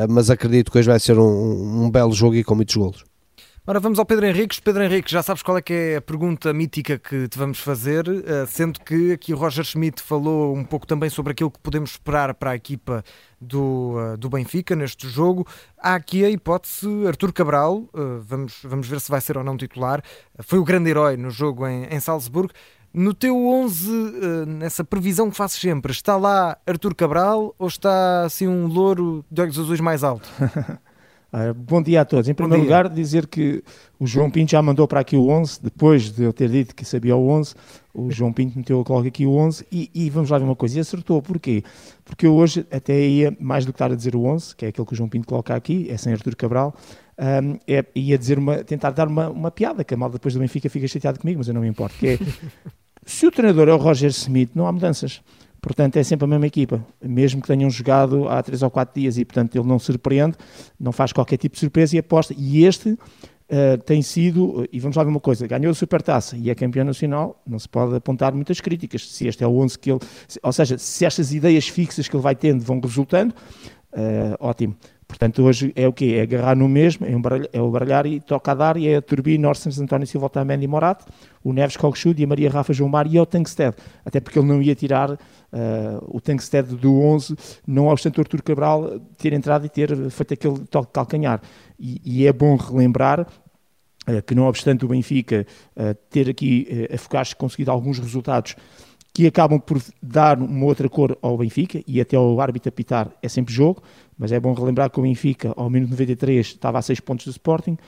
Mas 0.08 0.28
acredito 0.28 0.72
que 0.72 0.78
hoje 0.78 0.88
vai 0.88 0.98
ser 0.98 1.16
um, 1.16 1.84
um 1.84 1.88
belo 1.88 2.12
jogo 2.12 2.34
e 2.34 2.42
com 2.42 2.56
muitos 2.56 2.74
golos. 2.74 3.04
Ora, 3.66 3.80
vamos 3.80 3.98
ao 3.98 4.04
Pedro 4.04 4.26
Henriques. 4.26 4.60
Pedro 4.60 4.82
Henriques, 4.82 5.10
já 5.10 5.22
sabes 5.22 5.42
qual 5.42 5.56
é 5.56 5.62
que 5.62 5.72
é 5.72 5.96
a 5.96 6.02
pergunta 6.02 6.52
mítica 6.52 6.98
que 6.98 7.26
te 7.28 7.38
vamos 7.38 7.58
fazer, 7.58 8.06
eh, 8.06 8.44
sendo 8.46 8.78
que 8.78 9.12
aqui 9.12 9.32
o 9.32 9.38
Roger 9.38 9.64
Schmidt 9.64 10.02
falou 10.02 10.54
um 10.54 10.62
pouco 10.62 10.86
também 10.86 11.08
sobre 11.08 11.32
aquilo 11.32 11.50
que 11.50 11.58
podemos 11.60 11.92
esperar 11.92 12.34
para 12.34 12.50
a 12.50 12.54
equipa 12.54 13.02
do, 13.40 13.94
eh, 13.98 14.16
do 14.18 14.28
Benfica 14.28 14.76
neste 14.76 15.08
jogo. 15.08 15.46
Há 15.78 15.94
aqui 15.94 16.26
a 16.26 16.28
hipótese 16.28 17.06
Artur 17.06 17.32
Cabral, 17.32 17.88
vamos, 18.26 18.58
vamos 18.64 18.86
ver 18.86 19.00
se 19.00 19.10
vai 19.10 19.22
ser 19.22 19.38
ou 19.38 19.42
não 19.42 19.56
titular, 19.56 20.02
foi 20.40 20.58
o 20.58 20.64
grande 20.64 20.90
herói 20.90 21.16
no 21.16 21.30
jogo 21.30 21.66
em, 21.66 21.86
em 21.86 22.00
Salzburgo. 22.00 22.52
No 22.92 23.14
teu 23.14 23.34
11, 23.46 23.90
eh, 23.90 24.46
nessa 24.46 24.84
previsão 24.84 25.30
que 25.30 25.36
fazes 25.38 25.58
sempre, 25.58 25.90
está 25.90 26.18
lá 26.18 26.58
Artur 26.66 26.94
Cabral 26.94 27.54
ou 27.58 27.66
está 27.66 28.24
assim 28.24 28.46
um 28.46 28.66
louro 28.66 29.24
de 29.30 29.40
olhos 29.40 29.58
azuis 29.58 29.80
mais 29.80 30.04
alto? 30.04 30.28
Ah, 31.36 31.52
bom 31.52 31.82
dia 31.82 32.02
a 32.02 32.04
todos. 32.04 32.28
Em 32.28 32.32
primeiro 32.34 32.62
lugar, 32.62 32.88
dizer 32.88 33.26
que 33.26 33.60
o 33.98 34.06
João 34.06 34.30
Pinto 34.30 34.52
já 34.52 34.62
mandou 34.62 34.86
para 34.86 35.00
aqui 35.00 35.16
o 35.16 35.30
11, 35.30 35.60
depois 35.64 36.12
de 36.12 36.22
eu 36.22 36.32
ter 36.32 36.48
dito 36.48 36.72
que 36.76 36.84
sabia 36.84 37.16
o 37.16 37.28
11, 37.28 37.56
o 37.92 38.08
João 38.08 38.32
Pinto 38.32 38.56
meteu 38.56 38.76
logo 38.76 39.08
aqui 39.08 39.26
o 39.26 39.34
11 39.34 39.66
e, 39.72 39.90
e, 39.92 40.08
vamos 40.10 40.30
lá 40.30 40.38
ver 40.38 40.44
uma 40.44 40.54
coisa, 40.54 40.78
e 40.78 40.80
acertou, 40.80 41.20
porquê? 41.20 41.64
Porque 42.04 42.24
eu 42.24 42.36
hoje 42.36 42.64
até 42.70 43.04
ia, 43.04 43.36
mais 43.40 43.66
do 43.66 43.72
que 43.72 43.74
estar 43.74 43.90
a 43.90 43.96
dizer 43.96 44.14
o 44.14 44.24
11, 44.24 44.54
que 44.54 44.64
é 44.64 44.68
aquele 44.68 44.86
que 44.86 44.92
o 44.92 44.96
João 44.96 45.08
Pinto 45.08 45.26
coloca 45.26 45.56
aqui, 45.56 45.90
é 45.90 45.96
sem 45.96 46.12
Artur 46.12 46.36
Cabral, 46.36 46.72
um, 47.18 47.58
é, 47.66 47.84
ia 47.96 48.16
dizer 48.16 48.38
uma, 48.38 48.62
tentar 48.62 48.92
dar 48.92 49.08
uma, 49.08 49.28
uma 49.28 49.50
piada, 49.50 49.82
que 49.82 49.92
a 49.92 49.96
mal 49.96 50.10
depois 50.10 50.34
do 50.34 50.38
Benfica 50.38 50.70
fica 50.70 50.86
chateado 50.86 51.18
comigo, 51.18 51.38
mas 51.38 51.48
eu 51.48 51.54
não 51.54 51.62
me 51.62 51.68
importo, 51.68 51.96
que 51.98 52.10
é 52.10 52.18
Se 53.04 53.26
o 53.26 53.32
treinador 53.32 53.68
é 53.68 53.74
o 53.74 53.76
Roger 53.76 54.10
Smith, 54.10 54.50
não 54.54 54.68
há 54.68 54.72
mudanças. 54.72 55.20
Portanto, 55.64 55.96
é 55.96 56.02
sempre 56.02 56.26
a 56.26 56.28
mesma 56.28 56.46
equipa, 56.46 56.86
mesmo 57.02 57.40
que 57.40 57.46
tenham 57.48 57.70
jogado 57.70 58.28
há 58.28 58.42
3 58.42 58.62
ou 58.62 58.70
4 58.70 59.00
dias 59.00 59.16
e, 59.16 59.24
portanto, 59.24 59.56
ele 59.56 59.66
não 59.66 59.78
surpreende, 59.78 60.36
não 60.78 60.92
faz 60.92 61.10
qualquer 61.10 61.38
tipo 61.38 61.54
de 61.54 61.60
surpresa 61.60 61.96
e 61.96 61.98
aposta. 61.98 62.34
E 62.36 62.66
este 62.66 62.90
uh, 62.90 62.98
tem 63.86 64.02
sido, 64.02 64.68
e 64.70 64.78
vamos 64.78 64.94
lá 64.94 65.02
ver 65.02 65.08
uma 65.08 65.20
coisa, 65.20 65.46
ganhou 65.46 65.70
a 65.70 65.74
Supertaça 65.74 66.36
e 66.36 66.50
é 66.50 66.54
campeão 66.54 66.84
nacional, 66.84 67.42
não 67.46 67.58
se 67.58 67.66
pode 67.66 67.96
apontar 67.96 68.34
muitas 68.34 68.60
críticas. 68.60 69.10
Se 69.10 69.26
este 69.26 69.42
é 69.42 69.46
o 69.46 69.56
11 69.56 69.78
que 69.78 69.90
ele, 69.90 70.00
ou 70.42 70.52
seja, 70.52 70.76
se 70.76 71.06
estas 71.06 71.32
ideias 71.32 71.66
fixas 71.66 72.08
que 72.08 72.14
ele 72.14 72.22
vai 72.22 72.34
tendo 72.34 72.62
vão 72.62 72.78
resultando, 72.78 73.34
uh, 73.94 74.36
ótimo. 74.40 74.76
Portanto, 75.14 75.44
hoje 75.44 75.72
é 75.76 75.86
o 75.86 75.92
quê? 75.92 76.16
É 76.18 76.22
agarrar 76.22 76.56
no 76.56 76.68
mesmo, 76.68 77.06
é, 77.06 77.12
é 77.52 77.62
o 77.62 77.70
baralhar 77.70 78.04
e 78.04 78.18
toca 78.18 78.50
a 78.50 78.54
dar, 78.54 78.76
e 78.76 78.88
é 78.88 78.96
a 78.96 79.02
Turbine, 79.02 79.46
Orsens, 79.46 79.78
António 79.78 80.08
Silva, 80.08 80.26
Otamendi 80.26 80.64
e 80.64 80.66
Morato, 80.66 81.06
o 81.44 81.52
Neves 81.52 81.76
Colchud 81.76 82.20
e 82.20 82.24
a 82.24 82.26
Maria 82.26 82.50
Rafa 82.50 82.72
João 82.72 82.90
Mar 82.90 83.06
e 83.06 83.16
o 83.20 83.24
Tankstead. 83.24 83.76
Até 84.04 84.18
porque 84.18 84.40
ele 84.40 84.48
não 84.48 84.60
ia 84.60 84.74
tirar 84.74 85.12
uh, 85.12 85.16
o 86.08 86.20
Tankstead 86.20 86.74
do 86.74 87.00
11, 87.00 87.36
não 87.64 87.86
obstante 87.86 88.18
o 88.18 88.22
Artur 88.22 88.42
Cabral 88.42 88.98
ter 89.16 89.32
entrado 89.32 89.64
e 89.64 89.68
ter 89.68 89.94
feito 90.10 90.34
aquele 90.34 90.58
toque 90.66 90.88
de 90.88 90.92
calcanhar. 90.92 91.40
E, 91.78 92.00
e 92.04 92.26
é 92.26 92.32
bom 92.32 92.56
relembrar 92.56 93.20
uh, 93.20 94.22
que, 94.26 94.34
não 94.34 94.48
obstante 94.48 94.84
o 94.84 94.88
Benfica 94.88 95.46
uh, 95.76 95.94
ter 96.10 96.28
aqui 96.28 96.88
a 96.92 96.98
Focache 96.98 97.36
conseguido 97.36 97.70
alguns 97.70 98.00
resultados 98.00 98.56
que 99.14 99.28
acabam 99.28 99.60
por 99.60 99.80
dar 100.02 100.36
uma 100.38 100.66
outra 100.66 100.88
cor 100.88 101.16
ao 101.22 101.38
Benfica 101.38 101.80
e 101.86 102.00
até 102.00 102.18
o 102.18 102.40
árbitro 102.40 102.68
apitar 102.68 103.08
é 103.22 103.28
sempre 103.28 103.54
jogo, 103.54 103.80
mas 104.18 104.32
é 104.32 104.40
bom 104.40 104.52
relembrar 104.52 104.90
que 104.90 104.98
o 104.98 105.02
Benfica, 105.04 105.54
ao 105.56 105.70
minuto 105.70 105.90
93, 105.90 106.44
estava 106.44 106.80
a 106.80 106.82
6 106.82 106.98
pontos 106.98 107.24
do 107.26 107.30
Sporting 107.30 107.78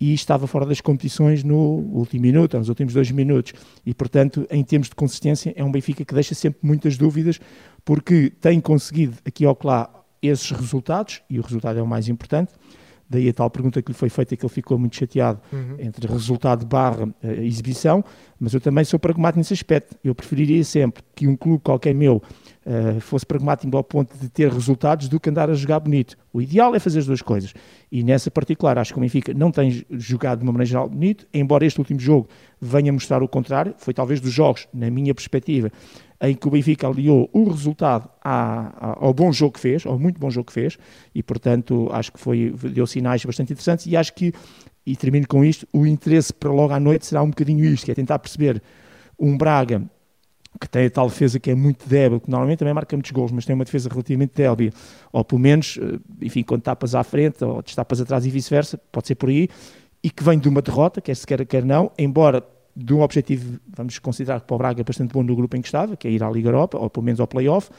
e 0.00 0.12
estava 0.12 0.48
fora 0.48 0.66
das 0.66 0.80
competições 0.80 1.44
no 1.44 1.56
último 1.56 2.22
minuto, 2.22 2.58
nos 2.58 2.68
últimos 2.68 2.92
dois 2.92 3.08
minutos. 3.12 3.52
E, 3.86 3.94
portanto, 3.94 4.44
em 4.50 4.64
termos 4.64 4.88
de 4.88 4.96
consistência, 4.96 5.54
é 5.54 5.62
um 5.62 5.70
Benfica 5.70 6.04
que 6.04 6.12
deixa 6.12 6.34
sempre 6.34 6.58
muitas 6.64 6.96
dúvidas, 6.96 7.38
porque 7.84 8.32
tem 8.40 8.60
conseguido 8.60 9.16
aqui 9.24 9.44
ao 9.44 9.56
lá 9.62 9.88
esses 10.20 10.50
resultados, 10.50 11.22
e 11.30 11.38
o 11.38 11.42
resultado 11.42 11.78
é 11.78 11.82
o 11.82 11.86
mais 11.86 12.08
importante, 12.08 12.52
daí 13.12 13.28
a 13.28 13.32
tal 13.32 13.50
pergunta 13.50 13.80
que 13.82 13.92
lhe 13.92 13.96
foi 13.96 14.08
feita 14.08 14.36
que 14.36 14.44
ele 14.44 14.52
ficou 14.52 14.78
muito 14.78 14.96
chateado 14.96 15.40
uhum. 15.52 15.76
entre 15.78 16.06
resultado 16.06 16.66
barra 16.66 17.04
uh, 17.04 17.26
exibição, 17.42 18.04
mas 18.40 18.54
eu 18.54 18.60
também 18.60 18.84
sou 18.84 18.98
pragmático 18.98 19.38
nesse 19.38 19.52
aspecto. 19.52 19.96
Eu 20.02 20.14
preferiria 20.14 20.64
sempre 20.64 21.02
que 21.14 21.28
um 21.28 21.36
clube 21.36 21.62
qualquer 21.62 21.94
meu 21.94 22.22
uh, 22.66 23.00
fosse 23.00 23.26
pragmático 23.26 23.76
ao 23.76 23.84
ponto 23.84 24.16
de 24.16 24.28
ter 24.28 24.50
resultados 24.50 25.08
do 25.08 25.18
que 25.18 25.30
andar 25.30 25.50
a 25.50 25.54
jogar 25.54 25.80
bonito. 25.80 26.16
O 26.32 26.40
ideal 26.40 26.74
é 26.74 26.78
fazer 26.78 27.00
as 27.00 27.06
duas 27.06 27.22
coisas. 27.22 27.52
E 27.90 28.02
nessa 28.02 28.30
particular, 28.30 28.78
acho 28.78 28.92
que 28.92 28.98
o 28.98 29.02
Benfica 29.02 29.34
não 29.34 29.50
tem 29.50 29.84
jogado 29.90 30.38
de 30.38 30.44
uma 30.44 30.52
maneira 30.52 30.68
geral 30.68 30.88
bonito, 30.88 31.26
embora 31.32 31.64
este 31.64 31.78
último 31.78 32.00
jogo 32.00 32.28
venha 32.60 32.92
mostrar 32.92 33.22
o 33.22 33.28
contrário. 33.28 33.74
Foi 33.78 33.92
talvez 33.92 34.20
dos 34.20 34.32
jogos, 34.32 34.66
na 34.72 34.90
minha 34.90 35.14
perspectiva, 35.14 35.70
em 36.20 36.34
que 36.34 36.46
o 36.46 36.50
Benfica 36.50 36.86
aliou 36.86 37.28
o 37.32 37.48
resultado 37.48 38.08
ao 38.22 39.12
bom 39.12 39.32
jogo 39.32 39.54
que 39.54 39.60
fez, 39.60 39.84
ao 39.84 39.98
muito 39.98 40.20
bom 40.20 40.30
jogo 40.30 40.46
que 40.46 40.52
fez, 40.52 40.78
e 41.12 41.22
portanto 41.22 41.88
acho 41.92 42.12
que 42.12 42.20
foi, 42.20 42.54
deu 42.72 42.86
sinais 42.86 43.24
bastante 43.24 43.52
interessantes 43.52 43.86
e 43.86 43.96
acho 43.96 44.14
que, 44.14 44.32
e 44.86 44.94
termino 44.94 45.26
com 45.26 45.44
isto, 45.44 45.66
o 45.72 45.84
interesse 45.84 46.32
para 46.32 46.52
logo 46.52 46.72
à 46.72 46.78
noite 46.78 47.06
será 47.06 47.22
um 47.22 47.30
bocadinho 47.30 47.64
isto, 47.64 47.84
que 47.84 47.90
é 47.90 47.94
tentar 47.94 48.20
perceber 48.20 48.62
um 49.18 49.36
Braga 49.36 49.82
que 50.60 50.68
tem 50.68 50.86
a 50.86 50.90
tal 50.90 51.08
defesa 51.08 51.40
que 51.40 51.50
é 51.50 51.54
muito 51.54 51.88
débil, 51.88 52.20
que 52.20 52.30
normalmente 52.30 52.60
também 52.60 52.74
marca 52.74 52.94
muitos 52.96 53.10
gols, 53.10 53.32
mas 53.32 53.44
tem 53.44 53.54
uma 53.54 53.64
defesa 53.64 53.88
relativamente 53.88 54.32
débil, 54.34 54.72
ou 55.12 55.24
pelo 55.24 55.40
menos, 55.40 55.78
eh, 55.80 55.98
enfim, 56.20 56.42
quando 56.42 56.62
tapas 56.62 56.94
à 56.94 57.02
frente 57.02 57.42
ou 57.44 57.62
tapas 57.62 58.00
atrás 58.00 58.26
e 58.26 58.30
vice-versa, 58.30 58.78
pode 58.90 59.06
ser 59.06 59.14
por 59.14 59.28
aí, 59.28 59.48
e 60.02 60.10
que 60.10 60.22
vem 60.22 60.38
de 60.38 60.48
uma 60.48 60.60
derrota, 60.60 61.00
quer 61.00 61.16
se 61.16 61.26
quer 61.26 61.64
não, 61.64 61.90
embora 61.98 62.44
de 62.74 62.94
um 62.94 63.02
objetivo, 63.02 63.60
vamos 63.76 63.98
considerar 63.98 64.40
que 64.40 64.46
para 64.46 64.54
o 64.54 64.58
Braga 64.58 64.80
é 64.80 64.84
bastante 64.84 65.12
bom 65.12 65.22
no 65.22 65.36
grupo 65.36 65.56
em 65.56 65.60
que 65.60 65.68
estava, 65.68 65.96
que 65.96 66.08
é 66.08 66.10
ir 66.10 66.22
à 66.22 66.30
Liga 66.30 66.48
Europa, 66.48 66.78
ou 66.78 66.88
pelo 66.88 67.04
menos 67.04 67.20
ao 67.20 67.26
Play-Off, 67.26 67.70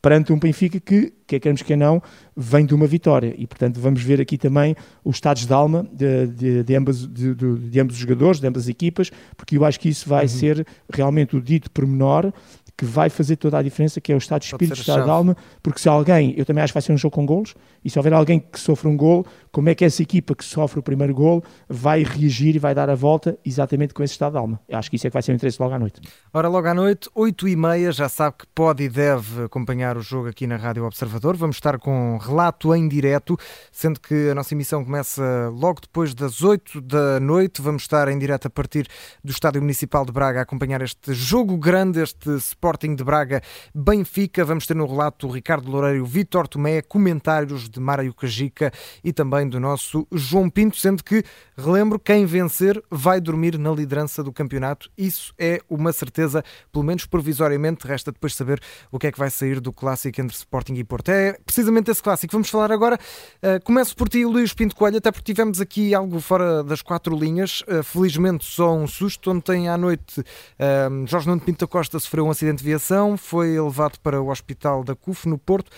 perante 0.00 0.32
um 0.32 0.38
Benfica 0.38 0.80
que 0.80 1.12
quer 1.28 1.40
queremos 1.40 1.62
que 1.62 1.76
não, 1.76 2.02
vem 2.36 2.64
de 2.64 2.74
uma 2.74 2.86
vitória. 2.86 3.34
E, 3.36 3.46
portanto, 3.46 3.78
vamos 3.78 4.02
ver 4.02 4.20
aqui 4.20 4.38
também 4.38 4.74
os 5.04 5.16
estados 5.16 5.46
de 5.46 5.52
alma 5.52 5.86
de, 5.92 6.26
de, 6.26 6.62
de, 6.64 6.74
ambas, 6.74 7.06
de, 7.06 7.34
de, 7.34 7.80
ambos 7.80 7.94
os 7.94 8.00
jogadores, 8.00 8.40
de 8.40 8.46
ambas 8.46 8.64
as 8.64 8.68
equipas, 8.68 9.10
porque 9.36 9.56
eu 9.56 9.64
acho 9.64 9.78
que 9.78 9.88
isso 9.88 10.08
vai 10.08 10.22
uhum. 10.22 10.28
ser 10.28 10.66
realmente 10.90 11.36
o 11.36 11.40
dito 11.40 11.70
pormenor 11.70 12.32
que 12.78 12.84
vai 12.84 13.10
fazer 13.10 13.34
toda 13.34 13.58
a 13.58 13.62
diferença, 13.62 14.00
que 14.00 14.12
é 14.12 14.14
o 14.14 14.18
estado 14.18 14.42
de 14.42 14.46
espírito, 14.46 14.76
o 14.76 14.80
estado 14.80 15.02
de 15.02 15.10
alma, 15.10 15.36
porque 15.60 15.80
se 15.80 15.88
alguém, 15.88 16.32
eu 16.36 16.44
também 16.44 16.62
acho 16.62 16.72
que 16.72 16.76
vai 16.76 16.82
ser 16.82 16.92
um 16.92 16.96
jogo 16.96 17.12
com 17.12 17.26
golos, 17.26 17.56
e 17.84 17.90
se 17.90 17.98
houver 17.98 18.12
alguém 18.12 18.38
que 18.38 18.58
sofra 18.60 18.88
um 18.88 18.96
gol, 18.96 19.26
como 19.50 19.68
é 19.68 19.74
que 19.74 19.84
essa 19.84 20.00
equipa 20.00 20.32
que 20.32 20.44
sofre 20.44 20.78
o 20.78 20.82
primeiro 20.82 21.12
gol 21.12 21.42
vai 21.68 22.04
reagir 22.04 22.54
e 22.54 22.58
vai 22.60 22.76
dar 22.76 22.88
a 22.88 22.94
volta 22.94 23.36
exatamente 23.44 23.92
com 23.92 24.04
esse 24.04 24.12
estado 24.12 24.34
de 24.34 24.38
alma? 24.38 24.60
Eu 24.68 24.78
acho 24.78 24.88
que 24.88 24.94
isso 24.94 25.08
é 25.08 25.10
que 25.10 25.14
vai 25.14 25.22
ser 25.22 25.32
o 25.32 25.34
interesse 25.34 25.60
logo 25.60 25.74
à 25.74 25.78
noite. 25.78 26.00
Ora, 26.32 26.46
logo 26.46 26.68
à 26.68 26.74
noite, 26.74 27.10
8 27.16 27.48
e 27.48 27.56
meia, 27.56 27.90
já 27.90 28.08
sabe 28.08 28.36
que 28.38 28.46
pode 28.54 28.84
e 28.84 28.88
deve 28.88 29.42
acompanhar 29.42 29.96
o 29.96 30.00
jogo 30.00 30.28
aqui 30.28 30.46
na 30.46 30.56
Rádio 30.56 30.84
Observador. 30.84 31.17
Vamos 31.20 31.56
estar 31.56 31.78
com 31.78 32.16
relato 32.18 32.74
em 32.74 32.86
direto, 32.86 33.36
sendo 33.72 34.00
que 34.00 34.30
a 34.30 34.34
nossa 34.34 34.54
emissão 34.54 34.84
começa 34.84 35.50
logo 35.52 35.80
depois 35.80 36.14
das 36.14 36.42
8 36.42 36.80
da 36.80 37.18
noite. 37.18 37.60
Vamos 37.60 37.82
estar 37.82 38.08
em 38.08 38.18
direto 38.18 38.46
a 38.46 38.50
partir 38.50 38.86
do 39.22 39.30
Estádio 39.30 39.60
Municipal 39.60 40.04
de 40.04 40.12
Braga 40.12 40.40
a 40.40 40.42
acompanhar 40.42 40.80
este 40.82 41.12
jogo 41.12 41.56
grande, 41.56 42.00
este 42.00 42.30
Sporting 42.36 42.94
de 42.94 43.02
Braga 43.02 43.42
Benfica. 43.74 44.44
Vamos 44.44 44.66
ter 44.66 44.74
no 44.74 44.86
relato 44.86 45.26
o 45.26 45.30
Ricardo 45.30 45.70
Loureiro, 45.70 46.06
Vitor 46.06 46.46
Tomé, 46.46 46.82
comentários 46.82 47.68
de 47.68 47.80
Mara 47.80 48.04
Yucajica 48.04 48.72
e 49.02 49.12
também 49.12 49.48
do 49.48 49.58
nosso 49.58 50.06
João 50.12 50.48
Pinto, 50.48 50.76
sendo 50.76 51.02
que, 51.02 51.24
relembro, 51.56 51.98
quem 51.98 52.26
vencer 52.26 52.82
vai 52.90 53.20
dormir 53.20 53.58
na 53.58 53.70
liderança 53.72 54.22
do 54.22 54.32
campeonato. 54.32 54.90
Isso 54.96 55.34
é 55.38 55.60
uma 55.68 55.92
certeza, 55.92 56.44
pelo 56.70 56.84
menos 56.84 57.06
provisoriamente. 57.06 57.86
Resta 57.86 58.12
depois 58.12 58.34
saber 58.34 58.60
o 58.90 58.98
que 58.98 59.06
é 59.06 59.12
que 59.12 59.18
vai 59.18 59.30
sair 59.30 59.60
do 59.60 59.72
clássico 59.72 60.20
entre 60.20 60.36
Sporting 60.36 60.74
e 60.74 60.84
Porto. 60.84 61.07
É 61.08 61.38
precisamente 61.44 61.90
esse 61.90 62.02
clássico. 62.02 62.32
Vamos 62.32 62.50
falar 62.50 62.70
agora. 62.70 62.98
Uh, 63.42 63.64
começo 63.64 63.96
por 63.96 64.10
ti, 64.10 64.26
Luís 64.26 64.52
Pinto 64.52 64.76
Coelho, 64.76 64.98
até 64.98 65.10
porque 65.10 65.32
tivemos 65.32 65.58
aqui 65.58 65.94
algo 65.94 66.20
fora 66.20 66.62
das 66.62 66.82
quatro 66.82 67.16
linhas. 67.16 67.62
Uh, 67.62 67.82
felizmente, 67.82 68.44
só 68.44 68.74
um 68.74 68.86
susto. 68.86 69.30
Ontem 69.30 69.70
à 69.70 69.78
noite, 69.78 70.20
uh, 70.20 71.06
Jorge 71.06 71.26
Nuno 71.26 71.40
Pinto 71.40 71.66
Costa 71.66 71.98
sofreu 71.98 72.26
um 72.26 72.30
acidente 72.30 72.58
de 72.58 72.64
viação, 72.64 73.16
foi 73.16 73.58
levado 73.58 73.98
para 74.00 74.20
o 74.20 74.28
Hospital 74.28 74.84
da 74.84 74.94
CUF, 74.94 75.26
no 75.26 75.38
Porto. 75.38 75.70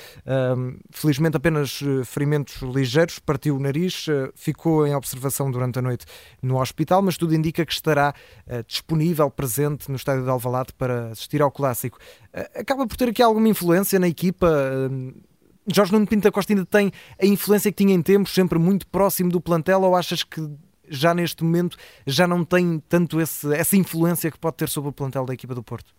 felizmente, 0.90 1.36
apenas 1.36 1.80
ferimentos 2.04 2.60
ligeiros, 2.62 3.18
partiu 3.20 3.56
o 3.56 3.60
nariz, 3.60 4.06
ficou 4.34 4.86
em 4.86 4.94
observação 4.94 5.50
durante 5.50 5.78
a 5.78 5.82
noite 5.82 6.06
no 6.42 6.60
hospital, 6.60 7.02
mas 7.02 7.16
tudo 7.16 7.34
indica 7.34 7.64
que 7.64 7.72
estará 7.72 8.14
disponível, 8.66 9.30
presente 9.30 9.88
no 9.90 9.96
estádio 9.96 10.24
de 10.24 10.30
Alvalade 10.30 10.72
para 10.76 11.08
assistir 11.10 11.40
ao 11.40 11.50
clássico. 11.50 11.98
Acaba 12.32 12.86
por 12.86 12.96
ter 12.96 13.08
aqui 13.08 13.22
alguma 13.22 13.48
influência 13.48 13.98
na 13.98 14.08
equipa. 14.08 14.48
Jorge 15.72 15.92
Nuno 15.92 16.06
Pinto 16.06 16.30
Costa 16.32 16.52
ainda 16.52 16.64
tem 16.64 16.90
a 17.20 17.26
influência 17.26 17.70
que 17.70 17.84
tinha 17.84 17.94
em 17.94 18.02
tempos, 18.02 18.32
sempre 18.32 18.58
muito 18.58 18.86
próximo 18.86 19.30
do 19.30 19.40
plantel, 19.40 19.82
ou 19.82 19.94
achas 19.94 20.22
que 20.22 20.40
já 20.88 21.14
neste 21.14 21.44
momento 21.44 21.76
já 22.06 22.26
não 22.26 22.44
tem 22.44 22.82
tanto 22.88 23.20
esse, 23.20 23.52
essa 23.54 23.76
influência 23.76 24.30
que 24.30 24.38
pode 24.38 24.56
ter 24.56 24.68
sobre 24.68 24.90
o 24.90 24.92
plantel 24.92 25.24
da 25.24 25.34
equipa 25.34 25.54
do 25.54 25.62
Porto? 25.62 25.94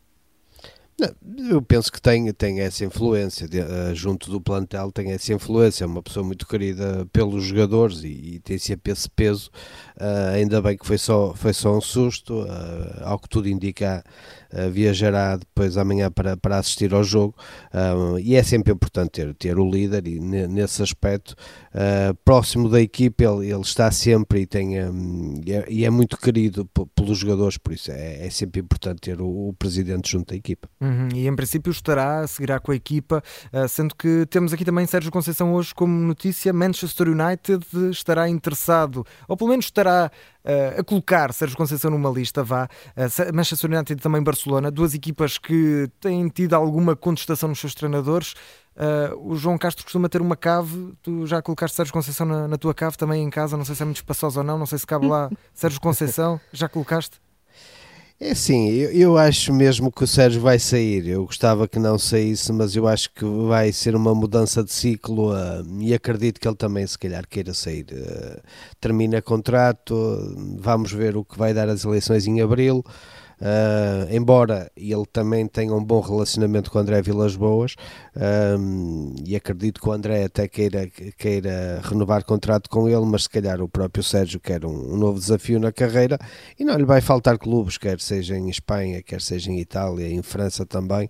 Eu 1.50 1.62
penso 1.62 1.92
que 1.92 2.02
tem, 2.02 2.32
tem 2.34 2.60
essa 2.60 2.86
influência, 2.86 3.48
de, 3.48 3.60
uh, 3.60 3.96
junto 3.96 4.30
do 4.30 4.40
plantel, 4.40 4.92
tem 4.92 5.12
essa 5.12 5.34
influência. 5.34 5.84
É 5.84 5.88
uma 5.88 6.02
pessoa 6.02 6.26
muito 6.26 6.48
querida 6.48 7.08
pelos 7.12 7.44
jogadores 7.44 8.04
e, 8.04 8.36
e 8.36 8.40
tem 8.40 8.58
sempre 8.58 8.92
esse 8.92 9.10
peso. 9.10 9.50
Uh, 9.98 10.36
ainda 10.36 10.62
bem 10.62 10.78
que 10.78 10.86
foi 10.86 10.98
só, 10.98 11.34
foi 11.34 11.54
só 11.54 11.76
um 11.76 11.82
susto, 11.82 12.44
uh, 12.44 13.04
ao 13.04 13.20
que 13.20 13.30
tudo 13.30 13.50
indica, 13.50 14.04
viajará 14.70 15.38
depois 15.38 15.78
amanhã 15.78 16.12
para, 16.12 16.36
para 16.36 16.58
assistir 16.58 16.94
ao 16.94 17.06
jogo. 17.06 17.34
e 18.22 18.36
é 18.36 18.44
sempre 18.44 18.74
importante 18.74 19.12
ter, 19.12 19.34
ter 19.34 19.58
o 19.58 19.70
líder 19.70 20.06
e 20.06 20.20
nesse 20.20 20.84
aspecto, 20.84 21.36
próximo 22.26 22.70
da 22.70 22.82
equipe, 22.82 23.24
ele, 23.24 23.52
ele 23.52 23.62
está 23.62 23.90
sempre 23.92 24.42
e, 24.42 24.46
tem, 24.46 24.84
um, 24.84 25.42
e, 25.46 25.54
é, 25.54 25.66
e, 25.70 25.86
é, 25.86 25.90
muito 25.90 26.18
querido 26.18 26.70
pelos 26.96 27.18
jogadores, 27.18 27.58
por 27.58 27.72
isso 27.74 27.92
é, 27.92 28.26
é 28.26 28.30
sempre 28.30 28.62
importante 28.62 29.02
ter 29.02 29.22
o, 29.22 29.50
o 29.50 29.54
presidente 29.54 30.12
junto 30.12 30.30
da 30.30 30.36
equipa. 30.36 30.70
Uhum, 30.82 31.10
e 31.16 31.28
em 31.28 31.36
princípio 31.36 31.72
estará, 31.72 32.28
seguirá 32.28 32.60
com 32.60 32.72
a 32.72 32.76
equipa, 32.76 33.24
uh, 33.54 33.68
sendo 33.68 33.96
que 33.96 34.26
temos 34.30 34.52
aqui 34.52 34.66
também 34.66 34.86
Sérgio 34.86 35.12
Conceição 35.12 35.54
hoje 35.54 35.74
como 35.74 35.94
notícia, 35.94 36.52
Manchester 36.52 37.08
United 37.08 37.66
estará 37.90 38.28
interessado, 38.28 39.06
ou 39.28 39.38
pelo 39.38 39.50
menos 39.50 39.66
estará 39.66 40.12
a 40.78 40.84
colocar 40.84 41.34
Sérgio 41.34 41.58
Conceição 41.58 41.92
numa 41.92 42.10
lista, 42.10 42.44
vá, 42.44 42.68
uh, 42.98 43.36
Manchester 43.36 43.70
United 43.70 43.94
e 43.94 44.02
também 44.02 44.24
Barcelona, 44.24 44.72
duas 44.72 44.94
equipas 44.94 45.38
que 45.38 45.90
têm 46.00 46.28
tido 46.30 46.54
alguma 46.54 46.96
contestação 46.96 47.50
nos 47.50 47.60
seus 47.60 47.74
treinadores, 47.74 48.34
Uh, 48.76 49.32
o 49.32 49.36
João 49.36 49.58
Castro 49.58 49.84
costuma 49.84 50.08
ter 50.08 50.22
uma 50.22 50.36
cave. 50.36 50.94
Tu 51.04 51.28
já 51.28 51.42
colocaste 51.42 51.76
Sérgio 51.76 51.94
Conceição 51.94 52.26
na, 52.26 52.48
na, 52.48 52.58
tua 52.58 52.74
cave 52.74 52.98
também 52.98 53.22
em 53.22 53.30
casa. 53.30 53.58
Não 53.58 53.66
sei 53.66 53.76
se 53.76 53.82
é 53.82 53.86
muito 53.86 53.98
espaçoso 53.98 54.40
ou 54.40 54.46
não. 54.46 54.58
Não 54.58 54.66
sei 54.66 54.78
se 54.78 54.88
cabe 54.88 55.08
lá 55.08 55.30
Sérgio 55.54 55.82
Conceição. 55.82 56.40
Já 56.54 56.70
colocaste? 56.70 57.20
É 58.24 58.36
sim, 58.36 58.70
eu, 58.70 58.92
eu, 58.92 59.18
acho 59.18 59.52
mesmo 59.52 59.92
que 59.92 60.04
o 60.04 60.08
Sérgio 60.08 60.40
vai 60.40 60.60
sair. 60.60 61.08
Eu 61.08 61.26
gostava 61.26 61.68
que 61.68 61.80
não 61.80 61.98
saísse, 61.98 62.54
mas 62.54 62.76
eu 62.76 62.88
acho 62.88 63.10
que 63.12 63.26
vai 63.26 63.72
ser 63.72 63.96
uma 63.96 64.14
mudança 64.14 64.64
de 64.64 64.72
ciclo 64.72 65.34
uh, 65.34 65.66
e 65.80 65.92
acredito 65.92 66.40
que 66.40 66.48
ele 66.48 66.56
também, 66.56 66.86
se 66.86 67.00
calhar, 67.00 67.28
queira 67.28 67.52
sair. 67.52 67.88
Uh, 67.92 68.40
termina 68.80 69.24
contrato, 69.24 69.96
vamos 70.60 70.92
ver 70.92 71.18
o 71.18 71.26
que 71.26 71.36
vai 71.36 71.52
dar 71.52 71.68
as 71.68 71.84
eleições 71.84 72.28
em 72.28 72.42
abril. 72.42 72.86
Uh, 73.42 74.06
embora 74.16 74.72
ele 74.78 75.04
também 75.12 75.48
tenha 75.48 75.74
um 75.74 75.84
bom 75.84 76.00
relacionamento 76.00 76.70
com 76.70 76.78
o 76.78 76.82
André 76.82 77.02
Vilas 77.02 77.36
Boas 77.36 77.74
um, 78.60 79.16
e 79.26 79.36
acredito 79.36 79.82
que 79.82 79.90
o 79.90 79.92
André 79.92 80.26
até 80.26 80.48
queira, 80.48 80.88
queira 81.18 81.82
renovar 81.84 82.24
contrato 82.24 82.70
com 82.70 82.88
ele, 82.88 83.04
mas 83.04 83.24
se 83.24 83.30
calhar 83.30 83.60
o 83.60 83.68
próprio 83.68 84.04
Sérgio 84.04 84.40
quer 84.40 84.64
um, 84.64 84.94
um 84.94 84.96
novo 84.96 85.18
desafio 85.18 85.60
na 85.60 85.72
carreira 85.72 86.20
e 86.60 86.64
não 86.64 86.78
lhe 86.78 86.86
vai 86.86 87.02
faltar 87.02 87.40
clubes, 87.40 87.80
quer 87.80 88.00
seja 88.00 88.38
em 88.38 88.48
Espanha, 88.48 89.02
quer 89.02 89.20
seja 89.20 89.50
em 89.50 89.60
Itália, 89.60 90.08
em 90.08 90.22
França 90.22 90.64
também. 90.64 91.10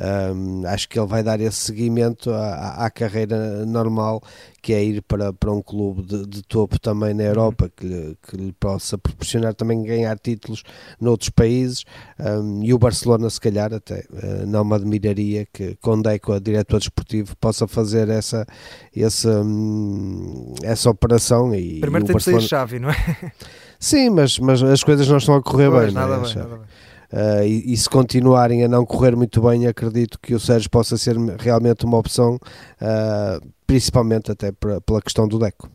Um, 0.00 0.64
acho 0.66 0.88
que 0.88 0.98
ele 0.98 1.08
vai 1.08 1.24
dar 1.24 1.40
esse 1.40 1.56
seguimento 1.56 2.30
à, 2.30 2.86
à, 2.86 2.90
carreira 2.90 3.66
normal, 3.66 4.22
que 4.60 4.72
é 4.72 4.82
ir 4.82 5.02
para, 5.02 5.32
para 5.32 5.52
um 5.52 5.62
clube 5.62 6.02
de, 6.02 6.26
de 6.26 6.42
topo 6.42 6.78
também 6.78 7.14
na 7.14 7.24
Europa, 7.24 7.70
que 7.74 7.86
lhe, 7.86 8.16
que 8.22 8.36
lhe 8.36 8.52
possa 8.52 8.98
proporcionar 8.98 9.54
também 9.54 9.82
ganhar 9.82 10.18
títulos 10.18 10.62
noutros 11.00 11.30
países. 11.30 11.84
Um, 12.18 12.62
e 12.62 12.74
o 12.74 12.78
Barcelona, 12.78 13.30
se 13.30 13.40
calhar, 13.40 13.72
até 13.72 14.04
uh, 14.10 14.46
não 14.46 14.64
me 14.64 14.74
admiraria 14.74 15.46
que 15.52 15.76
com 15.80 16.00
Deco, 16.00 16.32
a 16.32 16.38
diretor 16.38 16.78
desportivo, 16.78 17.36
possa 17.36 17.66
fazer 17.66 18.08
essa, 18.08 18.46
essa, 18.94 19.40
um, 19.40 20.54
essa 20.62 20.90
operação. 20.90 21.54
E, 21.54 21.80
Primeiro 21.80 22.04
e 22.04 22.06
tem 22.06 22.14
Barcelona... 22.14 22.42
de 22.42 22.48
sair 22.48 22.58
chave, 22.58 22.78
não 22.78 22.90
é? 22.90 23.32
Sim, 23.78 24.10
mas, 24.10 24.38
mas 24.38 24.62
as 24.62 24.82
coisas 24.82 25.08
não 25.08 25.18
estão 25.18 25.36
a 25.36 25.42
correr 25.42 25.70
pois, 25.70 25.86
bem. 25.86 25.94
Nada, 25.94 26.14
é? 26.14 26.20
bem, 26.20 26.34
nada 26.34 26.56
bem. 26.56 26.66
Uh, 27.10 27.42
e, 27.42 27.72
e, 27.72 27.76
se 27.76 27.88
continuarem 27.88 28.64
a 28.64 28.68
não 28.68 28.84
correr 28.84 29.16
muito 29.16 29.40
bem, 29.40 29.66
acredito 29.66 30.18
que 30.20 30.34
o 30.34 30.40
Sérgio 30.40 30.68
possa 30.68 30.98
ser 30.98 31.16
realmente 31.38 31.86
uma 31.86 31.96
opção, 31.96 32.34
uh, 32.34 33.48
principalmente 33.68 34.32
até 34.32 34.50
pela 34.50 35.02
questão 35.02 35.28
do 35.28 35.38
Deco. 35.38 35.70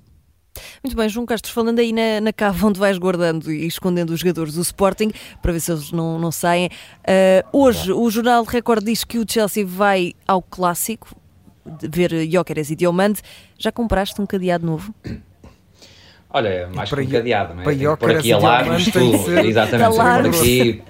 Muito 0.83 0.95
bem, 0.95 1.07
João 1.07 1.25
Castro, 1.25 1.51
falando 1.51 1.79
aí 1.79 1.93
na, 1.93 2.19
na 2.21 2.33
cave 2.33 2.65
onde 2.65 2.79
vais 2.79 2.97
guardando 2.97 3.51
e 3.51 3.65
escondendo 3.65 4.09
os 4.11 4.19
jogadores 4.19 4.55
do 4.55 4.61
Sporting, 4.61 5.11
para 5.41 5.51
ver 5.51 5.59
se 5.59 5.71
eles 5.71 5.91
não, 5.91 6.19
não 6.19 6.31
saem. 6.31 6.67
Uh, 6.67 7.57
hoje, 7.57 7.91
o 7.91 8.09
jornal 8.09 8.43
Record 8.43 8.83
diz 8.83 9.03
que 9.03 9.19
o 9.19 9.25
Chelsea 9.27 9.65
vai 9.65 10.13
ao 10.27 10.41
clássico 10.41 11.15
ver 11.81 12.29
Jóqueres 12.29 12.71
e 12.71 12.75
Diomande. 12.75 13.21
Já 13.57 13.71
compraste 13.71 14.19
um 14.19 14.25
cadeado 14.25 14.65
novo? 14.65 14.93
Olha, 16.29 16.67
mais 16.73 16.89
que 16.89 16.99
um 16.99 17.07
cadeado, 17.07 17.53
não 17.53 17.61
é? 17.61 17.75
Para 17.75 17.97
por 17.97 18.11
aqui 18.11 18.33
alarmes, 18.33 18.91
tudo. 18.91 19.39
Exatamente, 19.39 19.95
por 19.95 20.25
aqui 20.27 20.83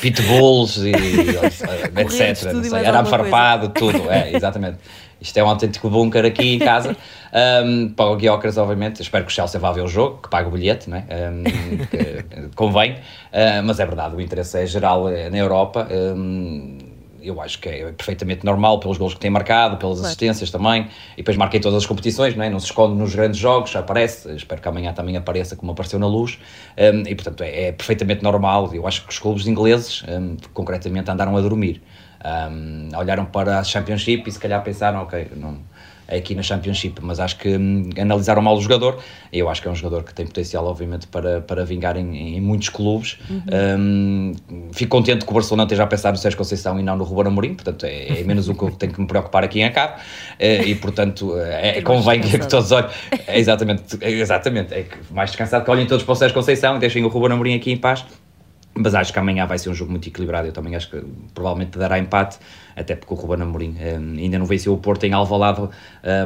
pitbulls 0.00 0.76
e 0.78 0.90
etc. 1.96 2.36
Sei, 2.36 2.86
arame 2.86 3.08
farpado, 3.08 3.68
tudo. 3.70 4.10
É, 4.10 4.34
exatamente. 4.34 4.78
Isto 5.20 5.36
é 5.38 5.44
um 5.44 5.48
autêntico 5.48 5.90
bunker 5.90 6.24
aqui 6.24 6.54
em 6.54 6.58
casa. 6.58 6.96
Um, 7.30 7.90
para 7.90 8.06
o 8.06 8.16
Guiocras, 8.16 8.56
obviamente, 8.56 9.02
espero 9.02 9.22
que 9.26 9.30
o 9.30 9.34
Chelsea 9.34 9.60
vá 9.60 9.70
ver 9.70 9.82
o 9.82 9.86
jogo, 9.86 10.22
que 10.22 10.30
pague 10.30 10.48
o 10.48 10.50
bilhete, 10.50 10.88
não 10.88 10.96
é? 10.96 11.04
Um, 11.30 11.44
convém. 12.56 12.92
Uh, 12.92 13.62
mas 13.64 13.78
é 13.78 13.84
verdade, 13.84 14.16
o 14.16 14.20
interesse 14.20 14.58
é 14.58 14.64
geral 14.64 15.10
eh, 15.10 15.28
na 15.28 15.36
Europa. 15.36 15.86
Um, 15.90 16.78
eu 17.20 17.40
acho 17.40 17.58
que 17.58 17.68
é 17.68 17.92
perfeitamente 17.92 18.44
normal 18.44 18.80
pelos 18.80 18.98
gols 18.98 19.14
que 19.14 19.20
tem 19.20 19.30
marcado, 19.30 19.76
pelas 19.76 19.96
claro. 19.98 20.06
assistências 20.06 20.50
também, 20.50 20.88
e 21.14 21.16
depois 21.18 21.36
marquei 21.36 21.60
todas 21.60 21.78
as 21.78 21.86
competições, 21.86 22.34
não, 22.34 22.44
é? 22.44 22.50
não 22.50 22.60
se 22.60 22.66
esconde 22.66 22.94
nos 22.96 23.14
grandes 23.14 23.38
jogos, 23.38 23.74
aparece, 23.74 24.34
espero 24.34 24.60
que 24.60 24.68
amanhã 24.68 24.92
também 24.92 25.16
apareça 25.16 25.56
como 25.56 25.72
apareceu 25.72 25.98
na 25.98 26.06
luz, 26.06 26.38
um, 26.76 27.00
e 27.08 27.14
portanto 27.14 27.42
é, 27.42 27.66
é, 27.66 27.72
perfeitamente 27.72 28.22
normal, 28.22 28.70
eu 28.72 28.86
acho 28.86 29.04
que 29.04 29.10
os 29.10 29.18
clubes 29.18 29.46
ingleses, 29.46 30.04
um, 30.08 30.36
concretamente, 30.52 31.10
andaram 31.10 31.36
a 31.36 31.40
dormir, 31.40 31.82
um, 32.50 32.96
olharam 32.96 33.24
para 33.24 33.58
a 33.58 33.64
Championship 33.64 34.28
e 34.28 34.32
se 34.32 34.38
calhar 34.38 34.62
pensaram, 34.62 35.02
ok, 35.02 35.28
não 35.36 35.58
aqui 36.08 36.34
na 36.34 36.42
Championship, 36.42 37.00
mas 37.02 37.20
acho 37.20 37.36
que 37.36 37.56
hum, 37.56 37.90
analisaram 38.00 38.40
mal 38.40 38.56
o 38.56 38.60
jogador. 38.60 38.98
Eu 39.32 39.48
acho 39.48 39.60
que 39.60 39.68
é 39.68 39.70
um 39.70 39.74
jogador 39.74 40.02
que 40.02 40.14
tem 40.14 40.26
potencial, 40.26 40.64
obviamente, 40.66 41.06
para, 41.06 41.40
para 41.40 41.64
vingar 41.64 41.96
em, 41.96 42.36
em 42.36 42.40
muitos 42.40 42.70
clubes. 42.70 43.18
Uhum. 43.28 43.42
Um, 43.78 44.32
fico 44.72 44.90
contente 44.90 45.24
que 45.24 45.30
o 45.30 45.34
Barcelona 45.34 45.64
esteja 45.64 45.84
a 45.84 45.86
pensar 45.86 46.10
no 46.10 46.16
Sérgio 46.16 46.38
Conceição 46.38 46.80
e 46.80 46.82
não 46.82 46.96
no 46.96 47.04
Ruben 47.04 47.30
Amorim, 47.30 47.54
portanto, 47.54 47.84
é, 47.84 48.20
é 48.20 48.24
menos 48.24 48.48
o 48.48 48.54
que 48.54 48.62
eu 48.62 48.70
tenho 48.70 48.92
que 48.92 49.00
me 49.00 49.06
preocupar 49.06 49.44
aqui 49.44 49.60
em 49.60 49.70
cabo. 49.70 49.94
Uh, 49.94 50.66
e, 50.66 50.74
portanto, 50.74 51.34
é, 51.38 51.82
convém 51.82 52.20
que, 52.20 52.38
que, 52.38 52.48
todos 52.48 52.72
olhem. 52.72 52.88
É, 53.26 53.38
exatamente, 53.38 53.98
é, 54.00 54.10
exatamente. 54.10 54.74
É 54.74 54.82
que 54.84 54.96
mais 55.12 55.30
descansado 55.30 55.64
que 55.64 55.70
olhem 55.70 55.86
todos 55.86 56.04
para 56.04 56.12
o 56.12 56.16
Sérgio 56.16 56.34
Conceição 56.34 56.76
e 56.76 56.78
deixem 56.78 57.04
o 57.04 57.08
Ruben 57.08 57.32
Amorim 57.32 57.54
aqui 57.54 57.70
em 57.70 57.76
paz 57.76 58.04
mas 58.78 58.94
acho 58.94 59.12
que 59.12 59.18
amanhã 59.18 59.44
vai 59.46 59.58
ser 59.58 59.70
um 59.70 59.74
jogo 59.74 59.90
muito 59.90 60.08
equilibrado. 60.08 60.46
Eu 60.46 60.52
também 60.52 60.76
acho 60.76 60.88
que 60.90 61.02
provavelmente 61.34 61.76
dará 61.76 61.98
empate, 61.98 62.38
até 62.78 62.94
porque 62.94 63.12
o 63.12 63.16
Ruben 63.16 63.42
Amorim 63.42 63.76
um, 63.78 64.18
ainda 64.18 64.38
não 64.38 64.46
venceu 64.46 64.72
o 64.72 64.78
Porto 64.78 65.04
em 65.04 65.12
Alvalade 65.12 65.62
uh, 65.62 65.70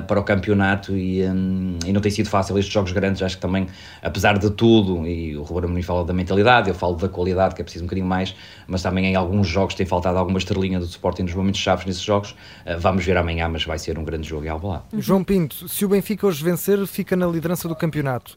para 0.06 0.20
o 0.20 0.22
campeonato 0.22 0.96
e, 0.96 1.22
um, 1.24 1.78
e, 1.84 1.92
não 1.92 2.00
tem 2.00 2.10
sido 2.10 2.28
fácil 2.28 2.58
estes 2.58 2.72
jogos 2.72 2.92
grandes. 2.92 3.22
Acho 3.22 3.36
que 3.36 3.42
também, 3.42 3.66
apesar 4.02 4.38
de 4.38 4.50
tudo, 4.50 5.06
e 5.06 5.36
o 5.36 5.42
Ruben 5.42 5.64
Amorim 5.64 5.82
fala 5.82 6.04
da 6.04 6.12
mentalidade, 6.12 6.68
eu 6.68 6.74
falo 6.74 6.96
da 6.96 7.08
qualidade, 7.08 7.54
que 7.54 7.62
é 7.62 7.64
preciso 7.64 7.84
um 7.84 7.86
bocadinho 7.86 8.06
mais, 8.06 8.34
mas 8.66 8.82
também 8.82 9.06
em 9.06 9.16
alguns 9.16 9.48
jogos 9.48 9.74
tem 9.74 9.86
faltado 9.86 10.18
alguma 10.18 10.38
estrelinha 10.38 10.78
do 10.78 10.84
Sporting 10.84 11.22
nos 11.22 11.34
momentos 11.34 11.60
chaves 11.60 11.86
nesses 11.86 12.02
jogos. 12.02 12.32
Uh, 12.66 12.78
vamos 12.78 13.04
ver 13.04 13.16
amanhã, 13.16 13.48
mas 13.48 13.64
vai 13.64 13.78
ser 13.78 13.98
um 13.98 14.04
grande 14.04 14.28
jogo 14.28 14.44
em 14.44 14.48
Alvalade. 14.48 14.84
João 14.98 15.24
Pinto, 15.24 15.68
se 15.68 15.84
o 15.84 15.88
Benfica 15.88 16.26
hoje 16.26 16.44
vencer, 16.44 16.86
fica 16.86 17.16
na 17.16 17.26
liderança 17.26 17.66
do 17.66 17.74
campeonato. 17.74 18.36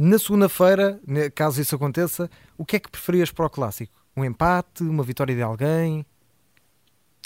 Na 0.00 0.18
segunda-feira, 0.18 1.00
caso 1.34 1.60
isso 1.60 1.74
aconteça, 1.74 2.28
o 2.58 2.64
que 2.64 2.76
é 2.76 2.78
que 2.78 2.90
preferias 2.90 3.30
para 3.30 3.46
o 3.46 3.50
clássico? 3.50 3.92
Um 4.16 4.24
empate, 4.24 4.82
uma 4.82 5.04
vitória 5.04 5.34
de 5.34 5.42
alguém? 5.42 6.04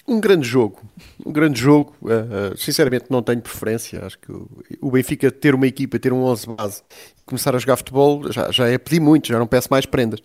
Um 0.07 0.21
grande 0.21 0.47
jogo, 0.47 0.81
um 1.25 1.33
grande 1.33 1.61
jogo. 1.61 1.95
Uh, 2.03 2.53
uh, 2.53 2.57
sinceramente, 2.57 3.07
não 3.11 3.23
tenho 3.23 3.41
preferência. 3.41 4.05
Acho 4.05 4.19
que 4.19 4.33
o, 4.33 4.49
o, 4.81 4.91
Benfica 4.91 5.31
ter 5.31 5.55
uma 5.55 5.67
equipa, 5.67 5.99
ter 5.99 6.13
um 6.13 6.23
11 6.23 6.47
base, 6.57 6.83
começar 7.31 7.55
a 7.55 7.59
jogar 7.59 7.77
futebol 7.77 8.31
já, 8.31 8.51
já 8.51 8.69
é 8.69 8.77
pedir 8.77 9.01
muito, 9.01 9.29
já 9.29 9.39
não 9.39 9.47
peço 9.47 9.69
mais 9.71 9.87
prendas. 9.87 10.21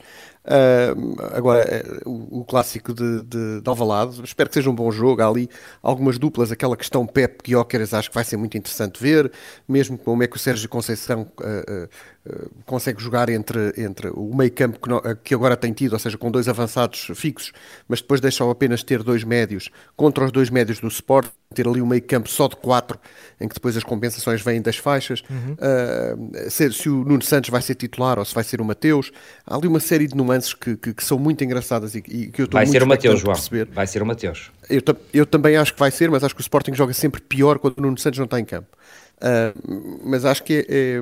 Uh, 0.46 1.16
agora, 1.34 1.84
o, 2.06 2.42
o, 2.42 2.46
clássico 2.46 2.94
de, 2.94 3.24
de, 3.24 3.62
de 3.62 3.70
Alvalade, 3.70 4.22
espero 4.24 4.48
que 4.48 4.54
seja 4.54 4.70
um 4.70 4.76
bom 4.76 4.92
jogo. 4.92 5.22
Há 5.22 5.28
ali 5.28 5.50
algumas 5.82 6.20
duplas, 6.20 6.52
aquela 6.52 6.78
questão 6.78 7.06
Pep 7.08 7.42
Guióqueras, 7.44 7.94
acho 7.96 8.10
que 8.10 8.16
vai 8.16 8.24
ser 8.24 8.38
muito 8.38 8.56
interessante 8.56 9.02
ver, 9.02 9.32
mesmo 9.68 9.98
como 9.98 10.22
é 10.22 10.28
que 10.28 10.36
o 10.36 10.40
Sérgio 10.40 10.70
Conceição 10.70 11.28
uh, 11.40 11.86
uh, 12.32 12.50
consegue 12.66 13.02
jogar 13.02 13.30
entre, 13.30 13.74
entre 13.76 14.10
o 14.10 14.36
meio 14.36 14.52
campo 14.52 14.80
que, 14.80 15.16
que, 15.24 15.34
agora 15.34 15.58
tem 15.58 15.74
tido, 15.74 15.94
ou 15.94 16.00
seja, 16.00 16.16
com 16.16 16.30
dois 16.30 16.48
avançados 16.48 17.08
fixos, 17.16 17.52
mas 17.88 18.02
depois 18.02 18.22
deixam 18.22 18.50
apenas 18.52 18.84
ter 18.84 19.02
dois 19.02 19.24
médios 19.24 19.72
contra 19.96 20.26
os 20.26 20.32
dois 20.32 20.52
médios 20.52 20.80
do 20.80 20.88
Sport, 20.88 21.28
ter 21.56 21.68
ali 21.68 21.82
um 21.82 21.88
meio 21.88 22.04
campo 22.04 22.30
só 22.30 22.48
de 22.48 22.56
quatro, 22.56 23.00
em 23.42 23.48
que 23.48 23.56
depois 23.56 23.76
as 23.76 23.84
compensações 23.84 24.42
vêm 24.42 24.62
das 24.62 24.78
faixas. 24.78 25.24
Uhum. 25.30 26.50
se, 26.50 26.72
se 26.72 26.90
o 26.90 27.04
Nuno 27.04 27.22
Santos 27.24 27.50
vai 27.50 27.62
ser 27.62 27.76
titular 27.76 28.20
ou 28.20 28.26
se 28.26 28.34
vai 28.34 28.44
ser 28.44 28.62
o 28.62 28.66
Mateus, 28.66 29.12
há 29.46 29.56
ali 29.56 29.68
uma 29.68 29.80
série 29.80 30.08
de 30.08 30.16
nuances 30.16 30.36
nuances 30.36 30.54
que, 30.54 30.76
que, 30.76 30.94
que 30.94 31.04
são 31.04 31.18
muito 31.18 31.44
engraçadas 31.44 31.96
e, 31.96 32.00
e 32.00 32.28
que 32.28 32.42
eu 32.42 32.46
estou 32.46 32.58
vai 32.58 32.66
muito 32.66 32.74
ser 32.74 32.84
o 32.84 32.88
Mateus, 32.88 33.20
João. 33.20 33.34
perceber. 33.34 33.68
Vai 33.72 33.88
ser 33.88 34.02
o 34.02 34.06
Mateus. 34.06 34.52
Eu, 34.70 34.82
eu, 35.14 35.26
também 35.26 35.56
acho 35.58 35.74
que 35.74 35.80
vai 35.80 35.92
ser, 35.92 36.10
mas 36.10 36.24
acho 36.24 36.36
que 36.36 36.42
o 36.42 36.44
Sporting 36.44 36.74
joga 36.74 36.94
sempre 36.94 37.22
pior 37.22 37.60
quando 37.60 37.78
o 37.80 37.82
Nuno 37.82 37.98
Santos 37.98 38.20
não 38.20 38.26
está 38.26 38.40
em 38.40 38.46
campo. 38.46 38.68
Uh, 39.16 40.02
mas 40.04 40.26
acho 40.26 40.44
que 40.44 40.54
é, 40.54 40.98
é, 40.98 41.02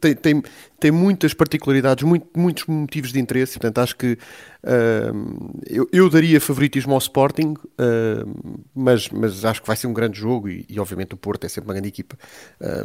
tem, 0.00 0.14
tem, 0.14 0.42
tem 0.80 0.90
muitas 0.90 1.32
particularidades, 1.32 2.02
muito, 2.02 2.26
muitos 2.36 2.66
motivos 2.66 3.12
de 3.12 3.20
interesse, 3.20 3.52
portanto 3.52 3.78
acho 3.78 3.96
que 3.96 4.18
uh, 4.64 5.60
eu, 5.66 5.88
eu, 5.92 6.10
daria 6.10 6.40
favoritismo 6.40 6.92
ao 6.92 6.98
Sporting, 6.98 7.54
uh, 7.54 8.64
mas, 8.74 9.08
mas 9.08 9.44
acho 9.44 9.62
que 9.62 9.68
vai 9.68 9.76
ser 9.76 9.86
um 9.86 9.94
grande 9.94 10.18
jogo 10.18 10.48
e, 10.48 10.66
e 10.68 10.80
obviamente 10.80 11.14
o 11.14 11.16
Porto 11.16 11.44
é 11.44 11.48
sempre 11.48 11.68
uma 11.68 11.74
grande 11.74 11.88
equipa, 11.88 12.18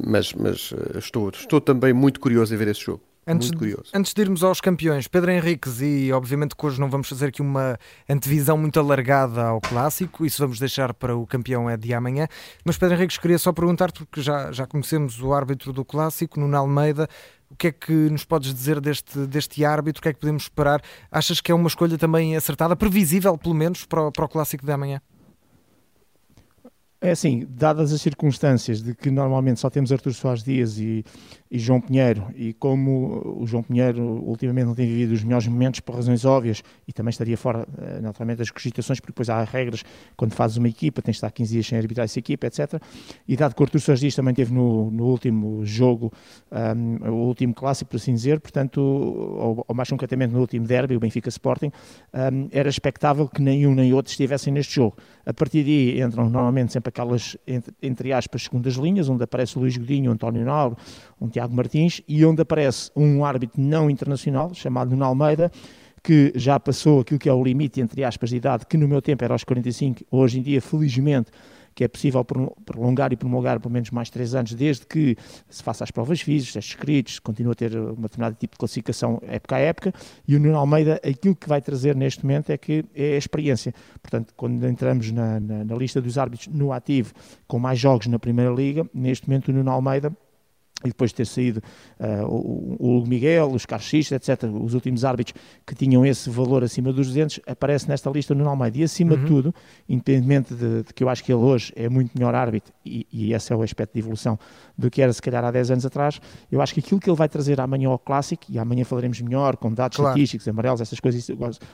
mas, 0.05 0.33
mas 0.33 0.73
estou, 0.95 1.29
estou 1.29 1.59
também 1.59 1.91
muito 1.91 2.19
curioso 2.19 2.53
em 2.53 2.57
ver 2.57 2.67
esse 2.67 2.81
jogo. 2.81 3.08
Antes, 3.27 3.49
muito 3.49 3.59
curioso. 3.59 3.91
antes 3.93 4.13
de 4.13 4.21
irmos 4.21 4.43
aos 4.43 4.59
campeões, 4.59 5.07
Pedro 5.07 5.31
Henriques, 5.31 5.81
e 5.81 6.11
obviamente 6.11 6.55
que 6.55 6.65
hoje 6.65 6.79
não 6.79 6.89
vamos 6.89 7.07
fazer 7.07 7.27
aqui 7.27 7.41
uma 7.41 7.77
antevisão 8.09 8.57
muito 8.57 8.79
alargada 8.79 9.43
ao 9.43 9.61
clássico, 9.61 10.25
isso 10.25 10.41
vamos 10.41 10.57
deixar 10.57 10.93
para 10.93 11.15
o 11.15 11.27
campeão 11.27 11.69
é 11.69 11.77
de 11.77 11.93
amanhã. 11.93 12.27
Mas 12.65 12.77
Pedro 12.77 12.95
Henriques, 12.95 13.17
queria 13.17 13.37
só 13.37 13.53
perguntar-te, 13.53 13.99
porque 13.99 14.21
já, 14.21 14.51
já 14.51 14.65
conhecemos 14.65 15.21
o 15.21 15.31
árbitro 15.33 15.71
do 15.71 15.85
clássico, 15.85 16.39
Nuno 16.39 16.57
Almeida, 16.57 17.07
o 17.51 17.55
que 17.55 17.67
é 17.67 17.71
que 17.71 17.91
nos 17.91 18.25
podes 18.25 18.53
dizer 18.53 18.79
deste, 18.79 19.25
deste 19.27 19.65
árbitro? 19.65 19.99
O 19.99 20.03
que 20.03 20.09
é 20.09 20.13
que 20.13 20.19
podemos 20.19 20.43
esperar? 20.43 20.81
Achas 21.11 21.41
que 21.41 21.51
é 21.51 21.55
uma 21.55 21.67
escolha 21.67 21.97
também 21.97 22.35
acertada, 22.35 22.75
previsível 22.75 23.37
pelo 23.37 23.55
menos, 23.55 23.85
para 23.85 24.03
o, 24.03 24.11
para 24.11 24.25
o 24.25 24.29
clássico 24.29 24.65
de 24.65 24.71
amanhã? 24.71 25.01
É 27.01 27.11
assim, 27.11 27.47
dadas 27.49 27.93
as 27.93 28.01
circunstâncias 28.01 28.81
de 28.81 28.93
que 28.93 29.09
normalmente 29.09 29.61
só 29.61 29.69
temos 29.69 29.89
Artur 29.89 30.13
Soares 30.13 30.43
Dias 30.43 30.77
e, 30.77 31.05
e 31.49 31.57
João 31.57 31.79
Pinheiro, 31.79 32.27
e 32.35 32.51
como 32.51 33.39
o 33.41 33.47
João 33.47 33.63
Pinheiro 33.63 34.03
ultimamente 34.03 34.65
não 34.65 34.75
tem 34.75 34.85
vivido 34.85 35.13
os 35.13 35.23
melhores 35.23 35.47
momentos 35.47 35.79
por 35.79 35.95
razões 35.95 36.25
óbvias, 36.25 36.61
e 36.85 36.91
também 36.91 37.09
estaria 37.09 37.37
fora, 37.37 37.65
eh, 37.77 38.01
naturalmente, 38.01 38.39
das 38.39 38.51
cogitações, 38.51 38.99
porque 38.99 39.13
depois 39.13 39.29
há 39.29 39.41
regras, 39.45 39.81
quando 40.17 40.33
fazes 40.33 40.57
uma 40.57 40.67
equipa, 40.67 41.01
tens 41.01 41.13
de 41.13 41.17
estar 41.19 41.31
15 41.31 41.53
dias 41.53 41.67
sem 41.67 41.77
arbitrar 41.77 42.03
essa 42.03 42.19
equipa, 42.19 42.47
etc. 42.47 42.81
E 43.25 43.37
dado 43.37 43.55
que 43.55 43.61
o 43.61 43.63
Artur 43.63 43.79
Soares 43.79 44.01
Dias 44.01 44.13
também 44.13 44.33
teve 44.33 44.53
no, 44.53 44.91
no 44.91 45.05
último 45.05 45.65
jogo, 45.65 46.11
um, 46.51 47.09
o 47.09 47.27
último 47.27 47.53
clássico, 47.53 47.91
por 47.91 47.95
assim 47.95 48.13
dizer, 48.13 48.41
portanto, 48.41 48.81
ou, 48.81 49.63
ou 49.65 49.73
mais 49.73 49.89
concretamente 49.89 50.33
no 50.33 50.41
último 50.41 50.67
derby, 50.67 50.97
o 50.97 50.99
Benfica 50.99 51.29
Sporting, 51.29 51.71
um, 52.13 52.49
era 52.51 52.67
expectável 52.67 53.25
que 53.25 53.41
nenhum 53.41 53.73
nem 53.73 53.93
outro 53.93 54.11
estivessem 54.11 54.51
neste 54.51 54.75
jogo. 54.75 54.97
A 55.25 55.33
partir 55.33 55.63
daí 55.63 56.01
entram 56.01 56.29
normalmente 56.29 56.73
sempre 56.73 56.88
aquelas, 56.89 57.37
entre, 57.47 57.73
entre 57.81 58.13
aspas, 58.13 58.43
segundas 58.43 58.73
linhas, 58.75 59.07
onde 59.09 59.23
aparece 59.23 59.57
o 59.57 59.61
Luís 59.61 59.77
Godinho, 59.77 60.11
o 60.11 60.13
António 60.13 60.43
Nauro, 60.43 60.77
um 61.19 61.29
Tiago 61.29 61.55
Martins, 61.55 62.01
e 62.07 62.25
onde 62.25 62.41
aparece 62.41 62.91
um 62.95 63.23
árbitro 63.23 63.61
não 63.61 63.89
internacional, 63.89 64.53
chamado 64.53 64.91
Nuno 64.91 65.05
Almeida, 65.05 65.51
que 66.03 66.31
já 66.35 66.59
passou 66.59 67.01
aquilo 67.01 67.19
que 67.19 67.29
é 67.29 67.33
o 67.33 67.43
limite, 67.43 67.81
entre 67.81 68.03
aspas, 68.03 68.29
de 68.29 68.37
idade, 68.37 68.65
que 68.65 68.77
no 68.77 68.87
meu 68.87 69.01
tempo 69.01 69.23
era 69.23 69.33
aos 69.33 69.43
45, 69.43 70.05
hoje 70.11 70.39
em 70.39 70.41
dia, 70.41 70.61
felizmente, 70.61 71.31
que 71.79 71.83
é 71.85 71.87
possível 71.87 72.25
prolongar 72.25 73.13
e 73.13 73.15
promulgar 73.15 73.57
pelo 73.57 73.71
menos 73.71 73.89
mais 73.89 74.09
três 74.09 74.35
anos, 74.35 74.53
desde 74.53 74.85
que 74.85 75.15
se 75.49 75.63
faça 75.63 75.81
as 75.81 75.89
provas 75.89 76.19
físicas, 76.19 76.55
testes 76.55 76.75
escritos, 76.75 77.19
continua 77.19 77.53
a 77.53 77.55
ter 77.55 77.73
um 77.73 78.01
determinado 78.01 78.35
tipo 78.35 78.55
de 78.55 78.57
classificação 78.57 79.21
época 79.25 79.55
a 79.55 79.59
época, 79.59 79.93
e 80.27 80.35
o 80.35 80.39
Nuno 80.41 80.57
Almeida, 80.57 80.95
aquilo 80.95 81.33
que 81.33 81.47
vai 81.47 81.61
trazer 81.61 81.95
neste 81.95 82.25
momento 82.25 82.49
é 82.49 82.57
que 82.57 82.83
é 82.93 83.13
a 83.13 83.17
experiência. 83.17 83.73
Portanto, 84.01 84.33
quando 84.35 84.61
entramos 84.67 85.09
na, 85.09 85.39
na, 85.39 85.63
na 85.63 85.75
lista 85.75 86.01
dos 86.01 86.17
árbitros 86.17 86.53
no 86.53 86.73
ativo, 86.73 87.13
com 87.47 87.57
mais 87.57 87.79
jogos 87.79 88.07
na 88.07 88.19
Primeira 88.19 88.51
Liga, 88.51 88.85
neste 88.93 89.29
momento 89.29 89.47
o 89.47 89.53
Nuno 89.53 89.71
Almeida 89.71 90.11
e 90.83 90.87
depois 90.87 91.11
de 91.11 91.15
ter 91.15 91.25
saído 91.25 91.61
uh, 91.99 92.25
o, 92.25 92.77
o 92.79 92.97
Hugo 92.97 93.07
Miguel, 93.07 93.51
os 93.51 93.65
Carlos 93.65 93.87
Xista, 93.87 94.15
etc., 94.15 94.43
os 94.43 94.73
últimos 94.73 95.03
árbitros 95.03 95.39
que 95.65 95.75
tinham 95.75 96.05
esse 96.05 96.29
valor 96.29 96.63
acima 96.63 96.93
dos 96.93 97.07
200, 97.07 97.41
aparece 97.45 97.87
nesta 97.89 98.09
lista 98.09 98.33
no 98.33 98.47
Almeida. 98.47 98.77
E 98.77 98.83
acima 98.83 99.15
uhum. 99.15 99.21
de 99.21 99.27
tudo, 99.27 99.55
independentemente 99.87 100.53
de, 100.53 100.83
de, 100.83 100.93
que 100.93 101.03
eu 101.03 101.09
acho 101.09 101.23
que 101.23 101.31
ele 101.31 101.41
hoje 101.41 101.73
é 101.75 101.89
muito 101.89 102.11
melhor 102.17 102.33
árbitro, 102.33 102.73
e, 102.85 103.05
e, 103.11 103.33
esse 103.33 103.51
é 103.51 103.55
o 103.55 103.61
aspecto 103.61 103.93
de 103.93 103.99
evolução 103.99 104.39
do 104.77 104.89
que 104.89 105.01
era 105.01 105.11
se 105.11 105.21
calhar 105.21 105.43
há 105.43 105.51
10 105.51 105.71
anos 105.71 105.85
atrás, 105.85 106.21
eu 106.51 106.61
acho 106.61 106.73
que 106.73 106.79
aquilo 106.79 106.99
que 106.99 107.09
ele 107.09 107.17
vai 107.17 107.27
trazer 107.27 107.59
amanhã 107.59 107.89
ao 107.89 107.99
Clássico, 107.99 108.45
e 108.49 108.57
amanhã 108.57 108.85
falaremos 108.85 109.19
melhor, 109.21 109.57
com 109.57 109.73
dados 109.73 109.97
claro. 109.97 110.11
estatísticos, 110.11 110.47
amarelos, 110.47 110.79
essas 110.79 110.99
coisas, 110.99 111.29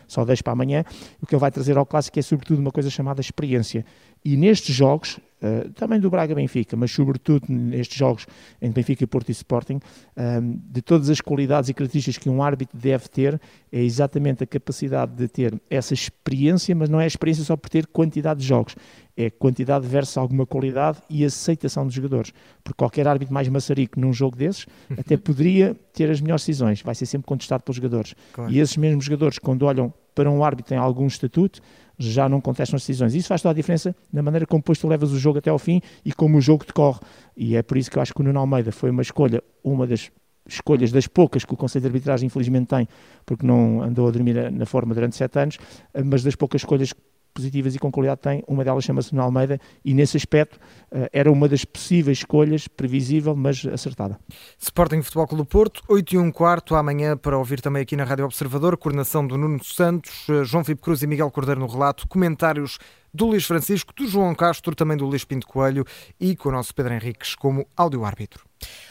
só 0.07 0.25
deixo 0.25 0.43
para 0.43 0.53
amanhã, 0.53 0.83
o 1.21 1.27
que 1.27 1.35
ele 1.35 1.39
vai 1.39 1.51
trazer 1.51 1.77
ao 1.77 1.85
Clássico 1.85 2.17
é 2.17 2.21
sobretudo 2.21 2.59
uma 2.59 2.71
coisa 2.71 2.89
chamada 2.89 3.21
experiência. 3.21 3.85
E 4.23 4.35
nestes 4.35 4.75
jogos, 4.75 5.19
uh, 5.45 5.69
também 5.71 5.99
do 5.99 6.09
Braga 6.09 6.33
Benfica, 6.33 6.75
mas 6.75 6.91
sobretudo 6.91 7.45
nestes 7.49 7.97
jogos 7.97 8.25
entre 8.61 8.81
Benfica 8.81 9.03
e 9.03 9.07
Porto 9.07 9.29
e 9.29 9.31
Sporting, 9.31 9.75
um, 9.75 9.79
ehm, 10.17 10.59
de 10.69 10.81
todas 10.81 11.09
as 11.09 11.21
qualidades 11.21 11.69
e 11.69 11.73
características 11.73 12.17
que 12.17 12.29
um 12.29 12.41
árbitro 12.41 12.77
deve 12.77 13.07
ter, 13.07 13.39
é 13.71 13.81
exatamente 13.81 14.43
a 14.43 14.47
capacidade 14.47 15.13
de 15.13 15.27
ter 15.27 15.61
essa 15.69 15.93
experiência, 15.93 16.75
mas 16.75 16.89
não 16.89 16.99
é 16.99 17.03
a 17.03 17.07
experiência 17.07 17.43
só 17.43 17.55
por 17.55 17.69
ter 17.69 17.87
quantidade 17.87 18.39
de 18.39 18.47
jogos, 18.47 18.75
é 19.17 19.29
quantidade 19.29 19.87
versus 19.87 20.17
alguma 20.17 20.45
qualidade 20.45 20.97
e 21.09 21.23
aceitação 21.23 21.85
dos 21.85 21.95
jogadores. 21.95 22.33
Porque 22.63 22.77
qualquer 22.77 23.07
árbitro 23.07 23.33
mais 23.33 23.47
maçarico 23.47 23.99
num 23.99 24.11
jogo 24.11 24.35
desses 24.35 24.65
até 24.97 25.15
poderia 25.15 25.75
ter 25.93 26.09
as 26.09 26.19
melhores 26.19 26.41
decisões, 26.43 26.81
vai 26.81 26.93
ser 26.95 27.05
sempre 27.05 27.27
contestado 27.27 27.63
pelos 27.63 27.77
jogadores. 27.77 28.13
Claro. 28.33 28.51
E 28.51 28.59
esses 28.59 28.75
mesmos 28.75 29.05
jogadores, 29.05 29.39
quando 29.39 29.63
olham 29.63 29.93
para 30.13 30.29
um 30.31 30.43
árbitro 30.43 30.73
em 30.73 30.77
algum 30.77 31.07
estatuto, 31.07 31.61
já 31.97 32.27
não 32.27 32.41
contestam 32.41 32.75
as 32.77 32.81
decisões. 32.81 33.13
Isso 33.15 33.27
faz 33.27 33.41
toda 33.41 33.51
a 33.51 33.55
diferença 33.55 33.95
na 34.11 34.21
maneira 34.21 34.45
como 34.45 34.61
depois 34.61 34.77
tu 34.77 34.87
levas 34.87 35.11
o 35.11 35.19
jogo 35.19 35.39
até 35.39 35.49
ao 35.49 35.59
fim 35.59 35.81
e 36.03 36.11
como 36.13 36.37
o 36.37 36.41
jogo 36.41 36.65
decorre. 36.65 36.99
E 37.35 37.55
é 37.55 37.63
por 37.63 37.77
isso 37.77 37.89
que 37.89 37.97
eu 37.97 38.01
acho 38.01 38.13
que 38.13 38.21
o 38.21 38.23
Nuno 38.23 38.39
Almeida 38.39 38.71
foi 38.71 38.89
uma 38.89 39.01
escolha, 39.01 39.43
uma 39.63 39.87
das 39.87 40.11
escolhas 40.47 40.91
das 40.91 41.07
poucas 41.07 41.43
que 41.43 41.53
o 41.53 41.57
Conselho 41.57 41.81
de 41.81 41.87
Arbitragem 41.87 42.27
infelizmente 42.27 42.67
tem, 42.67 42.87
porque 43.25 43.45
não 43.45 43.81
andou 43.81 44.07
a 44.07 44.11
dormir 44.11 44.51
na 44.51 44.65
forma 44.65 44.93
durante 44.93 45.15
sete 45.15 45.39
anos, 45.39 45.57
mas 46.05 46.23
das 46.23 46.35
poucas 46.35 46.61
escolhas 46.61 46.93
positivas 47.35 47.75
e 47.75 47.79
com 47.79 47.91
qualidade 47.91 48.21
tem, 48.21 48.43
uma 48.47 48.63
delas 48.63 48.83
chama-se 48.83 49.13
Nuno 49.13 49.25
Almeida 49.25 49.59
e 49.83 49.93
nesse 49.93 50.15
aspecto 50.15 50.55
uh, 50.55 51.07
era 51.11 51.29
uma 51.29 51.47
das 51.49 51.65
possíveis 51.65 52.19
escolhas, 52.19 52.67
previsível, 52.67 53.35
mas 53.35 53.65
acertada. 53.65 54.17
Sporting 54.57 55.01
Futebol 55.01 55.27
Clube 55.27 55.43
do 55.43 55.45
Porto, 55.45 55.83
8 55.89 56.15
e 56.15 56.17
1 56.17 56.31
quarto, 56.31 56.75
amanhã 56.75 57.17
para 57.17 57.37
ouvir 57.37 57.61
também 57.61 57.83
aqui 57.83 57.95
na 57.95 58.05
Rádio 58.05 58.25
Observador, 58.25 58.77
coordenação 58.77 59.27
do 59.27 59.37
Nuno 59.37 59.63
Santos, 59.63 60.27
uh, 60.29 60.45
João 60.45 60.63
Filipe 60.63 60.81
Cruz 60.81 61.03
e 61.03 61.07
Miguel 61.07 61.29
Cordeiro 61.29 61.59
no 61.59 61.67
relato, 61.67 62.07
comentários 62.07 62.79
do 63.13 63.27
Luís 63.27 63.45
Francisco, 63.45 63.93
do 63.93 64.07
João 64.07 64.33
Castro, 64.33 64.73
também 64.73 64.97
do 64.97 65.05
Luís 65.05 65.23
Pinto 65.23 65.47
Coelho 65.47 65.85
e 66.19 66.35
com 66.35 66.49
o 66.49 66.51
nosso 66.51 66.73
Pedro 66.73 66.93
Henriques 66.93 67.35
como 67.35 67.67
áudio-árbitro. 67.75 68.43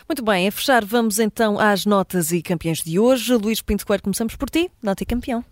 Muito 0.09 0.23
bem, 0.23 0.47
a 0.47 0.53
fechar 0.53 0.85
vamos 0.85 1.19
então 1.19 1.59
às 1.59 1.87
notas 1.87 2.31
e 2.31 2.43
campeões 2.43 2.83
de 2.83 2.99
hoje. 2.99 3.35
Luís 3.35 3.63
Pinto 3.63 3.87
Coelho, 3.87 4.03
começamos 4.03 4.37
por 4.37 4.51
ti, 4.51 4.71
nota 4.83 5.03
e 5.03 5.07
campeão. 5.07 5.45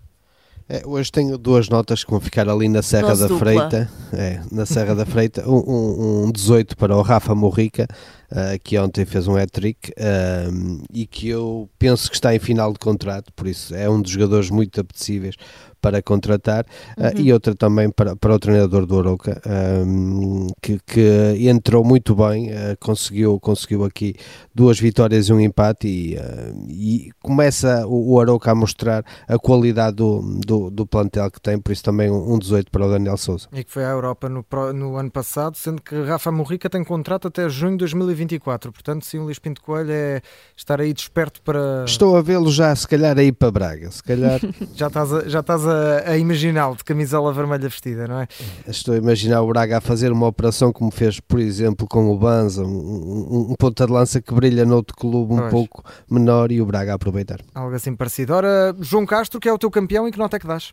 É, 0.72 0.80
hoje 0.86 1.12
tenho 1.12 1.36
duas 1.36 1.68
notas 1.68 2.02
que 2.02 2.10
vão 2.10 2.18
ficar 2.18 2.48
ali 2.48 2.66
na 2.66 2.80
Serra 2.80 3.08
Dose 3.08 3.20
da 3.20 3.28
dupla. 3.28 3.38
Freita, 3.52 3.90
é, 4.10 4.40
na 4.50 4.64
Serra 4.64 4.94
da 4.94 5.04
Freita, 5.04 5.46
um, 5.46 6.24
um 6.24 6.32
18 6.32 6.78
para 6.78 6.96
o 6.96 7.02
Rafa 7.02 7.34
Morrica, 7.34 7.86
uh, 8.32 8.58
que 8.62 8.78
ontem 8.78 9.04
fez 9.04 9.28
um 9.28 9.36
hat-trick 9.36 9.90
uh, 9.90 10.84
e 10.92 11.06
que 11.06 11.28
eu 11.28 11.68
penso 11.78 12.10
que 12.10 12.16
está 12.16 12.34
em 12.34 12.38
final 12.38 12.72
de 12.72 12.78
contrato, 12.78 13.32
por 13.34 13.46
isso 13.46 13.74
é 13.74 13.88
um 13.88 14.00
dos 14.00 14.10
jogadores 14.10 14.50
muito 14.50 14.80
apetecíveis 14.80 15.36
para 15.82 16.00
contratar 16.00 16.64
uhum. 16.96 17.06
uh, 17.06 17.20
e 17.20 17.32
outra 17.32 17.56
também 17.56 17.90
para, 17.90 18.14
para 18.14 18.32
o 18.32 18.38
treinador 18.38 18.86
do 18.86 18.98
Aroca 19.00 19.42
um, 19.84 20.46
que, 20.62 20.78
que, 20.86 21.48
entrou 21.48 21.84
muito 21.84 22.14
bem, 22.14 22.50
uh, 22.50 22.76
conseguiu, 22.78 23.40
conseguiu 23.40 23.84
aqui 23.84 24.14
duas 24.54 24.78
vitórias 24.78 25.28
e 25.28 25.32
um 25.32 25.40
empate 25.40 25.88
e, 25.88 26.16
uh, 26.16 26.66
e 26.68 27.10
começa 27.20 27.84
o, 27.84 28.12
o 28.12 28.20
Aroca 28.20 28.52
a 28.52 28.54
mostrar 28.54 29.04
a 29.26 29.36
qualidade 29.36 29.96
do, 29.96 30.22
do, 30.46 30.70
do, 30.70 30.86
plantel 30.86 31.28
que 31.28 31.40
tem, 31.40 31.58
por 31.58 31.72
isso 31.72 31.82
também 31.82 32.08
um, 32.08 32.34
um 32.34 32.38
18 32.38 32.70
para 32.70 32.86
o 32.86 32.90
Daniel 32.90 33.16
Souza. 33.16 33.48
E 33.52 33.64
que 33.64 33.72
foi 33.72 33.84
à 33.84 33.90
Europa 33.90 34.28
no, 34.28 34.44
no 34.72 34.96
ano 34.96 35.10
passado, 35.10 35.56
sendo 35.56 35.82
que 35.82 36.00
Rafa 36.02 36.30
Morrica 36.30 36.70
tem 36.70 36.84
contrato 36.84 37.26
até 37.26 37.48
junho 37.48 37.76
de 37.76 37.84
2024, 38.26 38.72
portanto 38.72 39.04
sim, 39.04 39.18
o 39.18 39.24
Luís 39.24 39.38
Pinto 39.38 39.62
Coelho 39.62 39.92
é 39.92 40.20
estar 40.56 40.80
aí 40.80 40.92
desperto 40.92 41.42
para... 41.42 41.84
Estou 41.84 42.16
a 42.16 42.22
vê-lo 42.22 42.50
já 42.50 42.74
se 42.74 42.86
calhar 42.86 43.18
aí 43.18 43.32
para 43.32 43.50
Braga, 43.50 43.90
se 43.90 44.02
calhar... 44.02 44.40
já 44.74 44.86
estás 44.86 45.12
a, 45.12 45.28
já 45.28 45.40
estás 45.40 45.66
a 45.66 46.10
a, 46.10 46.16
imaginá-lo 46.16 46.76
de 46.76 46.84
camisola 46.84 47.32
vermelha 47.32 47.68
vestida, 47.68 48.06
não 48.06 48.20
é? 48.20 48.28
Estou 48.66 48.94
a 48.94 48.98
imaginar 48.98 49.42
o 49.42 49.48
Braga 49.48 49.78
a 49.78 49.80
fazer 49.80 50.12
uma 50.12 50.26
operação 50.26 50.72
como 50.72 50.90
fez, 50.90 51.20
por 51.20 51.38
exemplo, 51.40 51.86
com 51.86 52.10
o 52.10 52.18
Banza, 52.18 52.62
um, 52.62 52.68
um, 52.68 53.46
um 53.50 53.54
ponta 53.58 53.86
de 53.86 53.92
lança 53.92 54.20
que 54.20 54.34
brilha 54.34 54.64
noutro 54.64 54.96
clube 54.96 55.34
um 55.34 55.38
pois. 55.38 55.50
pouco 55.50 55.84
menor 56.10 56.50
e 56.52 56.60
o 56.60 56.66
Braga 56.66 56.92
a 56.92 56.94
aproveitar. 56.94 57.40
Algo 57.54 57.74
assim 57.74 57.94
parecido. 57.94 58.34
Ora, 58.34 58.74
João 58.80 59.06
Castro, 59.06 59.40
que 59.40 59.48
é 59.48 59.52
o 59.52 59.58
teu 59.58 59.70
campeão, 59.70 60.06
e 60.06 60.12
que 60.12 60.18
nota 60.18 60.36
é 60.36 60.40
que 60.40 60.46
dás? 60.46 60.72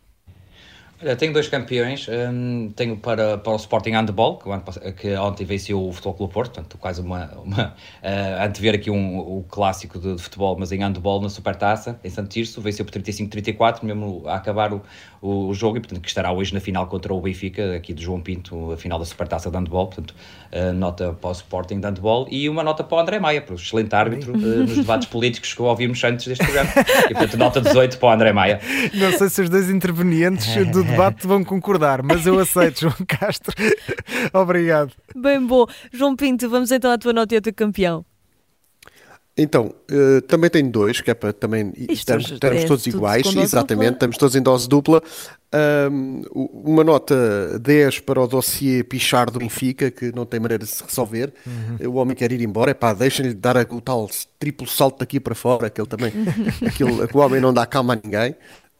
Olha, 1.01 1.15
tenho 1.15 1.31
dois 1.31 1.47
campeões. 1.47 2.07
Um, 2.09 2.73
tenho 2.75 2.97
para, 2.97 3.37
para 3.37 3.53
o 3.53 3.55
Sporting 3.55 3.91
Handball, 3.91 4.37
que, 4.37 4.91
que 4.91 5.15
ontem 5.15 5.45
venceu 5.45 5.81
o 5.81 5.93
Futebol 5.93 6.13
Clube 6.13 6.33
Porto, 6.33 6.53
portanto, 6.55 6.77
quase 6.77 6.99
uma. 6.99 7.31
uma 7.37 7.67
uh, 8.03 8.43
antever 8.43 8.75
aqui 8.75 8.91
um, 8.91 9.17
o 9.17 9.45
clássico 9.47 9.97
de, 9.97 10.15
de, 10.15 10.21
futebol, 10.21 10.57
mas 10.59 10.73
em 10.73 10.79
handball 10.79 11.21
na 11.21 11.29
Supertaça, 11.29 11.97
em 12.03 12.09
Santo 12.09 12.27
Tirso, 12.27 12.59
venceu 12.59 12.83
por 12.83 12.91
35-34, 12.91 13.81
mesmo 13.83 14.23
a 14.27 14.35
acabar 14.35 14.73
o, 14.73 14.81
o, 15.21 15.47
o, 15.47 15.53
jogo, 15.53 15.77
e 15.77 15.79
portanto, 15.79 16.01
que 16.01 16.07
estará 16.07 16.31
hoje 16.31 16.53
na 16.53 16.59
final 16.59 16.87
contra 16.87 17.13
o 17.13 17.19
Benfica, 17.19 17.75
aqui 17.75 17.93
do 17.93 18.01
João 18.01 18.21
Pinto, 18.21 18.71
a 18.71 18.77
final 18.77 18.97
da 18.97 19.05
Supertaça 19.05 19.49
de 19.49 19.57
handball. 19.57 19.87
Portanto, 19.87 20.15
uh, 20.51 20.73
nota 20.73 21.13
para 21.13 21.29
o 21.29 21.31
Sporting 21.31 21.79
de 21.79 21.87
handball 21.87 22.27
e 22.29 22.47
uma 22.49 22.63
nota 22.63 22.83
para 22.83 22.97
o 22.97 22.99
André 23.01 23.19
Maia, 23.19 23.41
para 23.41 23.53
o 23.53 23.55
excelente 23.55 23.93
árbitro 23.93 24.33
uh, 24.33 24.37
nos 24.37 24.75
debates 24.75 25.07
políticos 25.07 25.53
que 25.53 25.61
ouvimos 25.61 26.03
antes 26.03 26.27
deste 26.27 26.43
programa. 26.43 26.69
E 27.09 27.13
portanto, 27.13 27.37
nota 27.37 27.61
18 27.61 27.97
para 27.97 28.09
o 28.09 28.11
André 28.11 28.33
Maia. 28.33 28.59
Não 28.93 29.11
sei 29.11 29.29
se 29.29 29.41
os 29.41 29.49
dois 29.49 29.69
intervenientes 29.69 30.55
do 30.67 30.83
debate 30.83 31.27
vão 31.27 31.43
concordar, 31.43 32.01
mas 32.03 32.25
eu 32.25 32.39
aceito, 32.39 32.81
João 32.81 32.95
Castro. 33.07 33.55
Obrigado. 34.33 34.91
Bem 35.15 35.45
bom. 35.45 35.65
João 35.91 36.15
Pinto, 36.15 36.49
vamos 36.49 36.71
então 36.71 36.91
à 36.91 36.97
tua 36.97 37.13
nota 37.13 37.33
e 37.33 37.37
ao 37.37 37.41
teu 37.41 37.53
campeão. 37.53 38.08
Então, 39.37 39.73
uh, 39.89 40.21
também 40.23 40.49
tenho 40.49 40.69
dois, 40.69 40.99
que 40.99 41.09
é 41.09 41.13
para 41.13 41.31
também 41.31 41.71
estarmos, 41.89 42.29
estarmos 42.29 42.65
todos 42.65 42.85
iguais, 42.87 43.25
exatamente, 43.35 43.93
estamos 43.93 44.17
todos 44.17 44.35
em 44.35 44.41
dose 44.41 44.67
dupla. 44.67 45.01
Um, 45.91 46.21
uma 46.33 46.83
nota 46.83 47.57
10 47.57 48.01
para 48.01 48.21
o 48.21 48.27
dossiê 48.27 48.83
Pichar 48.83 49.31
do 49.31 49.39
Benfica, 49.39 49.89
que 49.89 50.13
não 50.13 50.25
tem 50.25 50.39
maneira 50.39 50.63
de 50.63 50.69
se 50.69 50.83
resolver. 50.83 51.33
Uhum. 51.47 51.89
O 51.89 51.95
homem 51.95 52.15
quer 52.15 52.31
ir 52.31 52.41
embora, 52.41 52.71
é 52.71 52.73
pá, 52.73 52.93
deixem-lhe 52.93 53.33
dar 53.33 53.55
o 53.71 53.81
tal 53.81 54.09
triplo 54.37 54.67
salto 54.67 54.99
daqui 54.99 55.19
para 55.19 55.33
fora, 55.33 55.69
que 55.69 55.79
ele 55.79 55.87
também, 55.87 56.11
aquele, 56.67 57.07
que 57.07 57.17
o 57.17 57.19
homem 57.19 57.39
não 57.39 57.53
dá 57.53 57.65
calma 57.65 57.93
a 57.93 57.99
ninguém. 58.03 58.35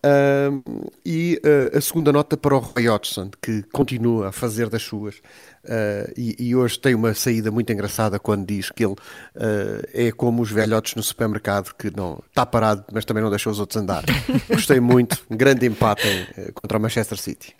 Uh, 0.06 0.92
e 1.06 1.42
uh, 1.44 1.78
a 1.78 1.82
segunda 1.82 2.14
nota 2.14 2.38
para 2.38 2.56
o 2.56 2.60
Roy 2.60 2.88
Hodgson, 2.88 3.30
que 3.42 3.64
continua 3.64 4.30
a 4.30 4.32
fazer 4.32 4.70
das 4.70 4.82
suas. 4.82 5.16
Uh, 5.16 6.14
e, 6.16 6.36
e, 6.40 6.56
hoje 6.56 6.80
tem 6.80 6.96
uma 6.96 7.14
saída 7.14 7.52
muito 7.52 7.72
engraçada 7.74 8.18
quando 8.18 8.48
diz 8.48 8.72
que 8.72 8.86
ele 8.86 8.96
ah, 9.36 9.82
é 9.94 10.10
como 10.12 10.42
os 10.42 10.50
velhotes 10.50 10.96
no 10.96 11.04
supermercado, 11.04 11.74
que 11.76 11.94
não 11.96 12.24
está 12.30 12.46
parado, 12.46 12.86
mas 12.94 13.04
também 13.04 13.22
não 13.22 13.30
deixa 13.30 13.50
os 13.50 13.60
outros 13.60 13.82
andar. 13.82 14.04
Gostei 14.50 14.80
muito, 14.80 15.22
um 15.30 15.36
grande 15.36 15.66
empate 15.66 16.08
em, 16.08 16.52
contra 16.54 16.78
o 16.78 16.82
Manchester 16.82 17.18
City. 17.18 17.54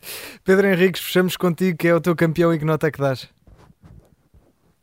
Pedro 0.46 0.68
Henriques, 0.68 1.02
fechamos 1.02 1.36
contigo, 1.36 1.78
que 1.78 1.90
é 1.90 1.94
o 1.94 2.00
teu 2.00 2.16
campeão 2.16 2.54
e 2.54 2.58
que 2.58 2.66
nota 2.66 2.88
é 2.88 2.92
que 2.92 3.00
dás? 3.00 3.28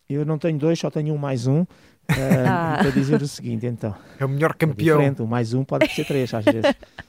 Eu 0.08 0.24
não 0.26 0.38
tenho 0.38 0.58
dois, 0.58 0.78
só 0.78 0.90
tenho 0.90 1.14
um 1.14 1.18
mais 1.18 1.46
um. 1.46 1.62
Uh, 1.62 1.66
ah. 2.46 2.76
Para 2.80 2.90
dizer 2.90 3.20
o 3.22 3.26
seguinte, 3.26 3.66
então. 3.66 3.94
É 4.20 4.24
o 4.24 4.28
melhor 4.28 4.54
campeão. 4.54 5.00
É 5.00 5.14
o 5.18 5.26
mais 5.26 5.54
um 5.54 5.64
pode 5.64 5.88
ser 5.92 6.04
três, 6.04 6.32
às 6.34 6.44
vezes. 6.44 6.62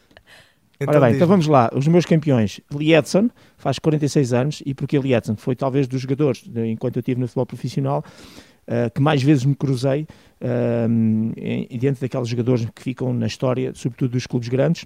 Então, 0.79 0.95
Ora 0.95 1.07
bem, 1.07 1.15
então 1.15 1.27
vamos 1.27 1.47
lá. 1.47 1.69
Os 1.73 1.87
meus 1.87 2.05
campeões. 2.05 2.61
Lietzen 2.71 3.31
faz 3.57 3.79
46 3.79 4.33
anos 4.33 4.63
e 4.65 4.73
porque 4.73 4.97
Lietzen 4.97 5.35
foi 5.35 5.55
talvez 5.55 5.87
dos 5.87 6.01
jogadores, 6.01 6.43
enquanto 6.67 6.97
eu 6.97 6.99
estive 6.99 7.19
no 7.19 7.27
futebol 7.27 7.47
profissional, 7.47 8.03
uh, 8.67 8.91
que 8.93 9.01
mais 9.01 9.23
vezes 9.23 9.43
me 9.43 9.55
cruzei 9.55 10.03
uh, 10.41 11.33
em, 11.35 11.67
diante 11.77 11.99
daqueles 11.99 12.27
jogadores 12.27 12.67
que 12.75 12.83
ficam 12.83 13.11
na 13.11 13.25
história, 13.25 13.71
sobretudo 13.73 14.11
dos 14.11 14.27
clubes 14.27 14.49
grandes. 14.49 14.85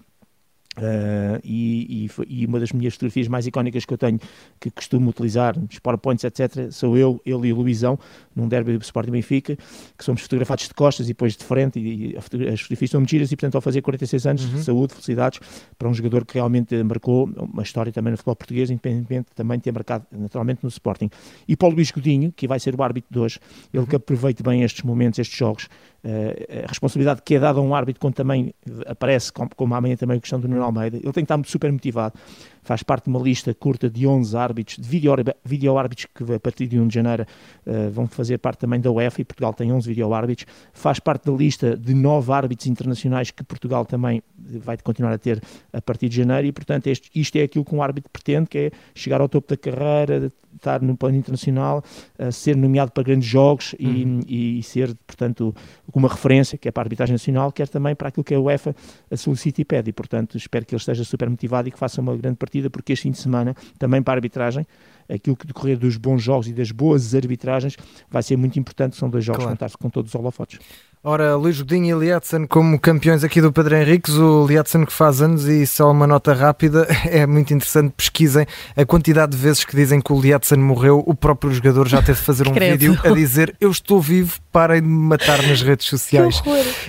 Uh, 0.77 1.37
e, 1.43 2.07
e, 2.07 2.43
e, 2.43 2.45
uma 2.45 2.57
das 2.57 2.71
minhas 2.71 2.93
fotografias 2.93 3.27
mais 3.27 3.45
icónicas 3.45 3.83
que 3.83 3.93
eu 3.93 3.97
tenho, 3.97 4.17
que 4.57 4.71
costumo 4.71 5.09
utilizar, 5.09 5.53
os 5.69 5.79
PowerPoints, 5.79 6.23
etc., 6.23 6.71
sou 6.71 6.97
eu, 6.97 7.19
ele 7.25 7.49
e 7.49 7.53
o 7.53 7.57
Luizão, 7.57 7.99
num 8.33 8.47
derby 8.47 8.77
do 8.77 8.81
Sporting 8.81 9.11
Benfica, 9.11 9.57
que 9.97 10.03
somos 10.03 10.21
fotografados 10.21 10.69
de 10.69 10.73
costas 10.73 11.07
e 11.07 11.09
depois 11.09 11.35
de 11.35 11.43
frente, 11.43 11.77
e, 11.77 12.15
as 12.17 12.23
fotografias 12.23 12.81
estão 12.83 13.01
mentiras, 13.01 13.29
e 13.31 13.35
portanto, 13.35 13.55
ao 13.55 13.61
fazer 13.61 13.81
46 13.81 14.25
anos, 14.25 14.45
uhum. 14.45 14.63
saúde, 14.63 14.93
felicidades, 14.93 15.39
para 15.77 15.89
um 15.89 15.93
jogador 15.93 16.25
que 16.25 16.35
realmente 16.35 16.81
marcou 16.83 17.25
uma 17.25 17.63
história 17.63 17.91
também 17.91 18.11
no 18.11 18.17
futebol 18.17 18.37
português, 18.37 18.69
independentemente 18.69 19.27
também 19.35 19.57
de 19.57 19.65
ter 19.65 19.73
marcado 19.73 20.05
naturalmente 20.09 20.63
no 20.63 20.69
Sporting. 20.69 21.09
E 21.49 21.57
para 21.57 21.67
o 21.67 21.71
Luís 21.71 21.91
Godinho, 21.91 22.31
que 22.31 22.47
vai 22.47 22.61
ser 22.61 22.79
o 22.79 22.81
árbitro 22.81 23.11
de 23.11 23.19
hoje, 23.19 23.39
ele 23.73 23.81
uhum. 23.81 23.89
que 23.89 23.95
aproveite 23.97 24.41
bem 24.41 24.63
estes 24.63 24.83
momentos, 24.83 25.19
estes 25.19 25.37
jogos, 25.37 25.65
uh, 26.05 26.63
a 26.63 26.67
responsabilidade 26.67 27.21
que 27.25 27.35
é 27.35 27.39
dada 27.39 27.59
a 27.59 27.61
um 27.61 27.75
árbitro 27.75 27.99
quando 27.99 28.13
também 28.13 28.53
aparece, 28.85 29.33
como, 29.33 29.49
como 29.53 29.75
amanhã 29.75 29.97
também 29.97 30.17
a 30.17 30.21
questão 30.21 30.39
do 30.39 30.47
Almeida, 30.63 30.97
ele 30.97 31.11
tem 31.11 31.25
que 31.25 31.33
estar 31.33 31.39
super 31.45 31.71
motivado 31.71 32.13
faz 32.61 32.83
parte 32.83 33.05
de 33.05 33.09
uma 33.09 33.19
lista 33.19 33.53
curta 33.53 33.89
de 33.89 34.05
11 34.05 34.37
árbitros, 34.37 34.77
de 34.77 34.87
vídeo, 34.87 35.13
vídeo 35.43 35.77
árbitros 35.77 36.07
que 36.13 36.33
a 36.33 36.39
partir 36.39 36.67
de 36.67 36.79
1 36.79 36.87
de 36.87 36.95
janeiro 36.95 37.25
uh, 37.65 37.89
vão 37.91 38.07
fazer 38.07 38.37
parte 38.37 38.59
também 38.59 38.79
da 38.79 38.91
UEFA 38.91 39.21
e 39.21 39.25
Portugal 39.25 39.53
tem 39.53 39.71
11 39.71 39.87
vídeo 39.87 40.13
árbitros, 40.13 40.45
faz 40.73 40.99
parte 40.99 41.25
da 41.25 41.31
lista 41.31 41.75
de 41.75 41.93
9 41.93 42.31
árbitros 42.31 42.67
internacionais 42.67 43.31
que 43.31 43.43
Portugal 43.43 43.85
também 43.85 44.21
vai 44.37 44.77
continuar 44.77 45.13
a 45.13 45.17
ter 45.17 45.41
a 45.73 45.81
partir 45.81 46.09
de 46.09 46.17
janeiro 46.17 46.47
e 46.47 46.51
portanto 46.51 46.87
este, 46.87 47.09
isto 47.13 47.35
é 47.37 47.43
aquilo 47.43 47.65
que 47.65 47.73
um 47.73 47.81
árbitro 47.81 48.09
pretende, 48.11 48.47
que 48.47 48.57
é 48.57 48.71
chegar 48.93 49.21
ao 49.21 49.29
topo 49.29 49.47
da 49.47 49.57
carreira, 49.57 50.31
estar 50.55 50.81
no 50.81 50.95
plano 50.97 51.17
internacional, 51.17 51.83
uh, 52.19 52.31
ser 52.31 52.55
nomeado 52.55 52.91
para 52.91 53.03
grandes 53.03 53.27
jogos 53.27 53.75
e, 53.79 53.87
uhum. 53.87 54.19
e, 54.27 54.63
ser, 54.63 54.95
portanto, 55.07 55.55
uma 55.93 56.07
referência, 56.07 56.57
que 56.57 56.67
é 56.67 56.71
para 56.71 56.81
a 56.81 56.85
arbitragem 56.85 57.13
nacional, 57.13 57.51
quer 57.51 57.67
também 57.67 57.95
para 57.95 58.09
aquilo 58.09 58.23
que 58.23 58.33
a 58.33 58.39
UEFA 58.39 58.75
solicita 59.15 59.61
e 59.61 59.65
pede. 59.65 59.89
E, 59.89 59.93
portanto, 59.93 60.37
espero 60.37 60.65
que 60.65 60.73
ele 60.73 60.79
esteja 60.79 61.03
super 61.03 61.29
motivado 61.29 61.67
e 61.67 61.71
que 61.71 61.77
faça 61.77 62.01
uma 62.01 62.15
grande 62.15 62.37
partida, 62.37 62.50
porque 62.69 62.93
este 62.93 63.03
fim 63.03 63.11
de 63.11 63.17
semana, 63.17 63.55
também 63.77 64.01
para 64.01 64.13
a 64.13 64.17
arbitragem, 64.17 64.65
aquilo 65.09 65.35
que 65.35 65.45
decorrer 65.45 65.77
dos 65.77 65.97
bons 65.97 66.21
jogos 66.21 66.47
e 66.47 66.53
das 66.53 66.71
boas 66.71 67.13
arbitragens 67.13 67.77
vai 68.09 68.23
ser 68.23 68.37
muito 68.37 68.57
importante. 68.59 68.95
São 68.95 69.09
dois 69.09 69.23
jogos 69.23 69.43
claro. 69.43 69.57
contar-se 69.57 69.77
com 69.77 69.89
todos 69.89 70.11
os 70.11 70.15
holofotes. 70.15 70.59
Ora, 71.03 71.35
Luís 71.35 71.59
Godinho 71.59 71.97
e 71.97 71.99
Lietzen 71.99 72.45
como 72.45 72.79
campeões 72.79 73.23
aqui 73.23 73.41
do 73.41 73.51
Pedro 73.51 73.75
Henriques, 73.75 74.13
o 74.13 74.45
Lietzen 74.45 74.85
que 74.85 74.93
faz 74.93 75.19
anos 75.19 75.47
e 75.47 75.65
só 75.65 75.89
uma 75.89 76.05
nota 76.05 76.31
rápida, 76.31 76.87
é 77.09 77.25
muito 77.25 77.51
interessante, 77.55 77.91
pesquisem 77.97 78.45
a 78.77 78.85
quantidade 78.85 79.31
de 79.31 79.37
vezes 79.39 79.65
que 79.65 79.75
dizem 79.75 79.99
que 79.99 80.13
o 80.13 80.21
Lietzen 80.21 80.59
morreu, 80.59 81.03
o 81.03 81.15
próprio 81.15 81.51
jogador 81.51 81.87
já 81.87 82.03
teve 82.03 82.19
de 82.19 82.23
fazer 82.23 82.47
um 82.47 82.53
vídeo 82.53 82.95
a 83.03 83.09
dizer 83.09 83.55
eu 83.59 83.71
estou 83.71 83.99
vivo, 83.99 84.39
parem 84.51 84.79
de 84.79 84.87
me 84.87 85.07
matar 85.07 85.41
nas 85.41 85.63
redes 85.63 85.87
sociais. 85.89 86.39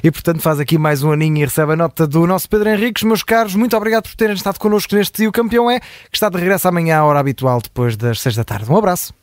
E 0.04 0.10
portanto 0.10 0.42
faz 0.42 0.60
aqui 0.60 0.76
mais 0.76 1.02
um 1.02 1.10
aninho 1.10 1.38
e 1.38 1.44
recebe 1.46 1.72
a 1.72 1.76
nota 1.76 2.06
do 2.06 2.26
nosso 2.26 2.50
Pedro 2.50 2.68
Henriques. 2.68 3.04
Meus 3.04 3.22
caros, 3.22 3.54
muito 3.54 3.74
obrigado 3.74 4.02
por 4.10 4.14
terem 4.14 4.36
estado 4.36 4.58
connosco 4.58 4.94
neste 4.94 5.22
E 5.22 5.26
o 5.26 5.32
campeão 5.32 5.70
é, 5.70 5.80
que 5.80 5.86
está 6.12 6.28
de 6.28 6.36
regresso 6.36 6.68
amanhã 6.68 6.98
à 6.98 7.04
hora 7.04 7.18
habitual, 7.18 7.62
depois 7.62 7.96
das 7.96 8.20
seis 8.20 8.36
da 8.36 8.44
tarde. 8.44 8.70
Um 8.70 8.76
abraço. 8.76 9.14